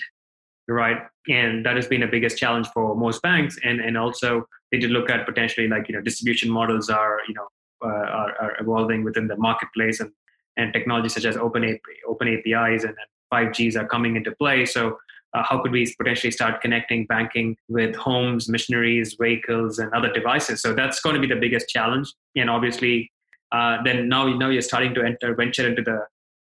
right? 0.68 0.98
And 1.30 1.66
that 1.66 1.76
has 1.76 1.88
been 1.88 2.02
the 2.02 2.08
biggest 2.08 2.38
challenge 2.38 2.68
for 2.74 2.96
most 2.96 3.22
banks. 3.22 3.58
And 3.64 3.80
and 3.80 3.98
also 3.98 4.48
they 4.72 4.80
did 4.80 4.92
look 4.92 5.10
at 5.10 5.26
potentially 5.26 5.68
like 5.68 5.88
you 5.88 5.96
know 5.96 6.02
distribution 6.02 6.50
models 6.50 6.90
are 6.90 7.20
you 7.28 7.34
know 7.34 7.48
uh, 7.84 7.88
are, 7.88 8.34
are, 8.42 8.58
evolving 8.60 9.04
within 9.04 9.28
the 9.28 9.38
marketplace 9.38 10.00
and 10.00 10.12
and 10.58 10.74
technology 10.74 11.10
such 11.10 11.26
as 11.26 11.38
open 11.38 11.64
API, 11.64 11.80
open 12.08 12.28
apis 12.28 12.84
and 12.84 12.96
5gs 13.32 13.76
are 13.76 13.88
coming 13.88 14.16
into 14.16 14.32
play. 14.32 14.66
So 14.66 14.98
uh, 15.34 15.44
how 15.44 15.62
could 15.62 15.72
we 15.72 15.94
potentially 16.00 16.32
start 16.32 16.62
connecting 16.62 17.06
banking 17.06 17.56
with 17.68 17.96
homes 17.96 18.50
machineries 18.50 19.16
vehicles 19.20 19.78
and 19.78 19.94
other 19.94 20.12
devices? 20.12 20.62
So 20.62 20.74
that's 20.74 21.00
going 21.00 21.14
to 21.16 21.22
be 21.22 21.28
the 21.28 21.40
biggest 21.40 21.70
challenge. 21.70 22.12
And 22.36 22.50
obviously 22.50 23.12
uh, 23.52 23.78
then 23.84 24.10
now 24.10 24.28
now 24.36 24.50
you're 24.50 24.62
starting 24.62 24.94
to 24.96 25.04
enter 25.04 25.36
venture 25.36 25.68
into 25.68 25.82
the 25.82 26.06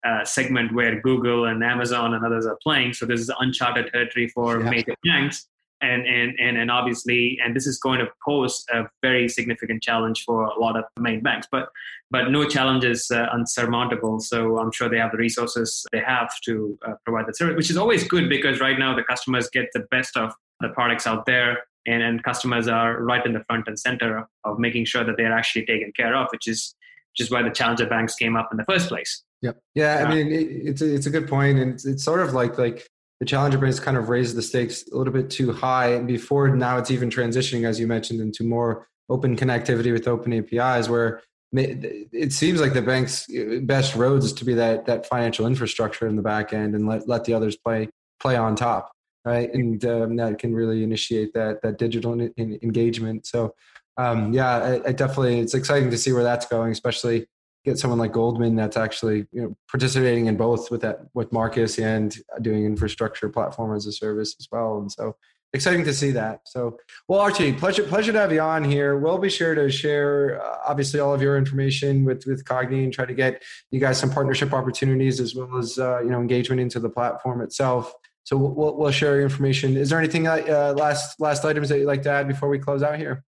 uh, 0.06 0.24
segment 0.24 0.72
where 0.74 1.00
Google 1.00 1.46
and 1.46 1.64
Amazon 1.64 2.14
and 2.14 2.24
others 2.24 2.46
are 2.46 2.58
playing. 2.62 2.92
So 2.92 3.06
this 3.06 3.20
is 3.20 3.30
uncharted 3.40 3.92
territory 3.92 4.28
for 4.28 4.60
yeah. 4.60 4.70
major 4.70 4.94
banks. 5.04 5.48
And, 5.82 6.06
and, 6.06 6.38
and, 6.40 6.56
and 6.56 6.70
obviously, 6.70 7.38
and 7.44 7.54
this 7.54 7.66
is 7.66 7.78
going 7.78 7.98
to 7.98 8.06
pose 8.24 8.64
a 8.72 8.84
very 9.02 9.28
significant 9.28 9.82
challenge 9.82 10.24
for 10.24 10.44
a 10.44 10.58
lot 10.58 10.74
of 10.74 10.84
main 10.98 11.20
banks, 11.20 11.46
but, 11.52 11.68
but 12.10 12.30
no 12.30 12.48
challenge 12.48 12.84
is 12.84 13.10
uh, 13.10 13.26
unsurmountable. 13.30 14.20
So 14.20 14.58
I'm 14.58 14.72
sure 14.72 14.88
they 14.88 14.98
have 14.98 15.12
the 15.12 15.18
resources 15.18 15.84
they 15.92 16.00
have 16.00 16.30
to 16.46 16.78
uh, 16.86 16.94
provide 17.04 17.26
the 17.26 17.34
service, 17.34 17.56
which 17.56 17.68
is 17.68 17.76
always 17.76 18.04
good 18.04 18.30
because 18.30 18.58
right 18.58 18.78
now 18.78 18.96
the 18.96 19.02
customers 19.02 19.50
get 19.50 19.66
the 19.74 19.86
best 19.90 20.16
of 20.16 20.32
the 20.60 20.68
products 20.70 21.06
out 21.06 21.26
there 21.26 21.64
and, 21.86 22.02
and 22.02 22.22
customers 22.22 22.68
are 22.68 23.02
right 23.02 23.24
in 23.26 23.34
the 23.34 23.44
front 23.44 23.68
and 23.68 23.78
center 23.78 24.26
of 24.44 24.58
making 24.58 24.86
sure 24.86 25.04
that 25.04 25.16
they're 25.18 25.36
actually 25.36 25.66
taken 25.66 25.92
care 25.92 26.16
of, 26.16 26.28
which 26.32 26.48
is, 26.48 26.74
which 27.12 27.26
is 27.26 27.30
why 27.30 27.42
the 27.42 27.50
challenger 27.50 27.86
banks 27.86 28.14
came 28.14 28.34
up 28.34 28.48
in 28.50 28.56
the 28.56 28.64
first 28.64 28.88
place. 28.88 29.22
Yep. 29.42 29.59
Yeah, 29.75 30.01
yeah. 30.01 30.07
I 30.07 30.14
mean, 30.14 30.33
it, 30.33 30.46
it's 30.51 30.83
a, 30.83 30.94
it's 30.94 31.07
a 31.07 31.11
good 31.11 31.29
point, 31.29 31.59
and 31.59 31.75
it's, 31.75 31.85
it's 31.85 32.05
sort 32.05 32.20
of 32.20 32.33
like 32.33 32.59
like 32.59 32.88
the 33.20 33.27
challenger 33.27 33.59
brands 33.59 33.81
kind 33.81 33.96
of 33.96 34.09
raised 34.09 34.37
the 34.37 34.42
stakes 34.42 34.85
a 34.92 34.96
little 34.96 35.12
bit 35.12 35.31
too 35.31 35.53
high, 35.53 35.88
and 35.88 36.07
before 36.07 36.49
now 36.55 36.79
it's 36.79 36.90
even 36.90 37.11
transitioning, 37.11 37.66
as 37.66 37.79
you 37.79 37.87
mentioned, 37.87 38.20
into 38.20 38.44
more 38.44 38.88
open 39.09 39.37
connectivity 39.37 39.92
with 39.92 40.09
open 40.09 40.33
APIs, 40.33 40.88
where 40.88 41.22
it 41.53 42.33
seems 42.33 42.61
like 42.61 42.75
the 42.75 42.83
bank's 42.83 43.27
uh, 43.31 43.61
best 43.62 43.94
roads 43.94 44.27
is 44.27 44.33
to 44.35 44.44
be 44.44 44.55
that 44.55 44.87
that 44.87 45.07
financial 45.07 45.46
infrastructure 45.46 46.07
in 46.09 46.16
the 46.16 46.22
back 46.22 46.53
end 46.53 46.75
and 46.75 46.87
let 46.88 47.09
let 47.09 47.25
the 47.25 47.35
others 47.35 47.57
play 47.57 47.88
play 48.20 48.37
on 48.37 48.57
top, 48.57 48.90
right? 49.25 49.53
And 49.53 49.85
um, 49.85 50.16
that 50.16 50.38
can 50.38 50.55
really 50.55 50.83
initiate 50.83 51.33
that 51.35 51.62
that 51.62 51.79
digital 51.79 52.12
in, 52.14 52.33
in 52.37 52.59
engagement. 52.62 53.27
So. 53.27 53.55
Um, 53.99 54.35
yeah, 54.35 54.59
I, 54.59 54.88
I 54.88 54.92
definitely, 54.92 55.40
it's 55.40 55.55
exciting 55.55 55.90
to 55.90 55.96
see 55.96 56.12
where 56.12 56.22
that's 56.22 56.44
going, 56.44 56.70
especially 56.70 57.27
get 57.66 57.79
someone 57.79 57.98
like 57.98 58.12
Goldman 58.12 58.55
that's 58.55 58.76
actually 58.76 59.26
you 59.33 59.42
know, 59.42 59.57
participating 59.68 60.26
in 60.26 60.37
both 60.37 60.70
with 60.70 60.81
that 60.83 61.00
with 61.14 61.33
Marcus 61.33 61.79
and 61.79 62.16
doing 62.40 62.64
infrastructure 62.64 63.29
platform 63.29 63.76
as 63.76 63.87
a 63.87 63.92
service 63.92 64.37
as 64.38 64.46
well. 64.50 64.79
And 64.79 64.90
so 64.90 65.16
exciting 65.52 65.85
to 65.85 65.92
see 65.92 66.12
that. 66.12 66.42
So, 66.44 66.79
well, 67.09 67.18
Archie, 67.18 67.52
pleasure 67.52 67.83
pleasure 67.83 68.12
to 68.12 68.20
have 68.20 68.33
you 68.33 68.40
on 68.40 68.62
here. 68.62 68.98
We'll 68.98 69.18
be 69.18 69.29
sure 69.29 69.57
to 69.57 69.68
share 69.68 70.40
uh, 70.40 70.59
obviously 70.64 71.00
all 71.00 71.12
of 71.12 71.20
your 71.20 71.37
information 71.37 72.05
with 72.05 72.24
with 72.24 72.44
Cogni 72.44 72.85
and 72.85 72.92
try 72.92 73.05
to 73.05 73.14
get 73.14 73.42
you 73.72 73.81
guys 73.81 73.98
some 73.98 74.11
partnership 74.11 74.52
opportunities 74.52 75.18
as 75.18 75.35
well 75.35 75.59
as 75.59 75.76
uh, 75.79 76.00
you 76.00 76.11
know 76.11 76.20
engagement 76.20 76.61
into 76.61 76.79
the 76.79 76.88
platform 76.88 77.40
itself. 77.40 77.92
So 78.22 78.37
we'll, 78.37 78.76
we'll 78.76 78.90
share 78.90 79.16
your 79.16 79.24
information. 79.24 79.76
Is 79.76 79.90
there 79.90 79.98
anything 79.98 80.29
uh, 80.29 80.74
last 80.76 81.18
last 81.18 81.44
items 81.44 81.68
that 81.70 81.79
you'd 81.79 81.87
like 81.87 82.02
to 82.02 82.11
add 82.11 82.29
before 82.29 82.48
we 82.48 82.61
close 82.61 82.85
out 82.85 82.96
here? 82.96 83.24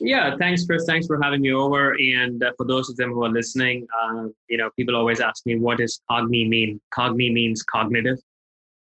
Yeah, 0.00 0.34
thanks, 0.38 0.64
Chris. 0.64 0.86
Thanks 0.86 1.06
for 1.06 1.20
having 1.22 1.42
me 1.42 1.52
over. 1.52 1.92
And 1.92 2.42
uh, 2.42 2.52
for 2.56 2.66
those 2.66 2.88
of 2.88 2.96
them 2.96 3.12
who 3.12 3.22
are 3.24 3.28
listening, 3.28 3.86
uh, 4.02 4.28
you 4.48 4.56
know, 4.56 4.70
people 4.74 4.96
always 4.96 5.20
ask 5.20 5.44
me, 5.44 5.58
what 5.58 5.76
does 5.76 6.00
cogni 6.10 6.48
mean? 6.48 6.80
Cogni 6.90 7.30
means 7.30 7.62
cognitive. 7.62 8.16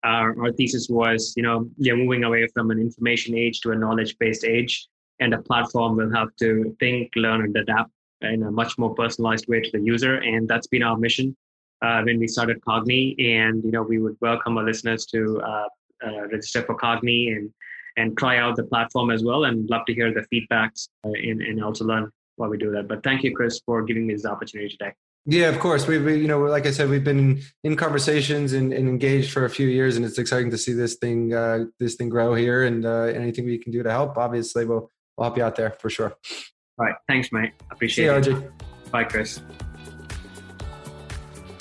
Uh, 0.04 0.28
our 0.38 0.52
thesis 0.52 0.88
was, 0.90 1.32
you 1.34 1.42
know, 1.42 1.68
you're 1.78 1.96
moving 1.96 2.24
away 2.24 2.46
from 2.52 2.70
an 2.70 2.78
information 2.78 3.34
age 3.34 3.60
to 3.62 3.72
a 3.72 3.74
knowledge-based 3.74 4.44
age, 4.44 4.86
and 5.18 5.32
a 5.32 5.38
platform 5.38 5.96
will 5.96 6.12
have 6.14 6.28
to 6.38 6.76
think, 6.80 7.10
learn, 7.16 7.40
and 7.40 7.56
adapt 7.56 7.90
in 8.20 8.42
a 8.42 8.50
much 8.50 8.76
more 8.76 8.94
personalized 8.94 9.48
way 9.48 9.60
to 9.60 9.70
the 9.72 9.80
user. 9.80 10.16
And 10.18 10.46
that's 10.46 10.66
been 10.66 10.82
our 10.82 10.98
mission 10.98 11.34
uh, 11.80 12.02
when 12.02 12.18
we 12.18 12.28
started 12.28 12.60
Cogni. 12.60 13.14
And 13.18 13.64
you 13.64 13.70
know, 13.70 13.82
we 13.82 13.98
would 13.98 14.16
welcome 14.20 14.58
our 14.58 14.64
listeners 14.64 15.06
to 15.06 15.40
uh, 15.40 15.68
uh, 16.06 16.28
register 16.28 16.62
for 16.62 16.76
Cogni 16.76 17.34
and 17.34 17.50
and 17.96 18.16
try 18.16 18.38
out 18.38 18.56
the 18.56 18.64
platform 18.64 19.10
as 19.10 19.24
well 19.24 19.44
and 19.44 19.68
love 19.70 19.84
to 19.86 19.94
hear 19.94 20.12
the 20.12 20.26
feedbacks 20.32 20.88
uh, 21.04 21.10
and, 21.10 21.40
and 21.40 21.62
also 21.62 21.84
learn 21.84 22.10
while 22.36 22.50
we 22.50 22.58
do 22.58 22.70
that. 22.72 22.88
But 22.88 23.02
thank 23.02 23.22
you, 23.22 23.34
Chris, 23.34 23.60
for 23.64 23.82
giving 23.82 24.06
me 24.06 24.14
this 24.14 24.26
opportunity 24.26 24.68
today. 24.68 24.92
Yeah, 25.28 25.48
of 25.48 25.58
course. 25.58 25.88
We, 25.88 25.98
we 25.98 26.16
you 26.20 26.28
know, 26.28 26.38
like 26.40 26.66
I 26.66 26.70
said, 26.70 26.88
we've 26.88 27.02
been 27.02 27.42
in 27.64 27.76
conversations 27.76 28.52
and, 28.52 28.72
and, 28.72 28.88
engaged 28.88 29.32
for 29.32 29.44
a 29.44 29.50
few 29.50 29.66
years, 29.66 29.96
and 29.96 30.04
it's 30.04 30.18
exciting 30.18 30.52
to 30.52 30.58
see 30.58 30.72
this 30.72 30.94
thing 30.94 31.34
uh, 31.34 31.64
this 31.80 31.96
thing 31.96 32.08
grow 32.08 32.34
here. 32.34 32.62
And 32.62 32.86
uh, 32.86 33.06
anything 33.06 33.44
we 33.44 33.58
can 33.58 33.72
do 33.72 33.82
to 33.82 33.90
help, 33.90 34.16
obviously, 34.16 34.64
we'll 34.64 34.88
we'll 35.16 35.24
help 35.24 35.36
you 35.36 35.42
out 35.42 35.56
there 35.56 35.70
for 35.70 35.90
sure. 35.90 36.16
All 36.78 36.86
right, 36.86 36.94
thanks, 37.08 37.32
mate. 37.32 37.54
Appreciate 37.72 38.24
see 38.24 38.30
you, 38.30 38.36
it. 38.36 38.44
Archie. 38.44 38.48
Bye, 38.92 39.04
Chris. 39.04 39.40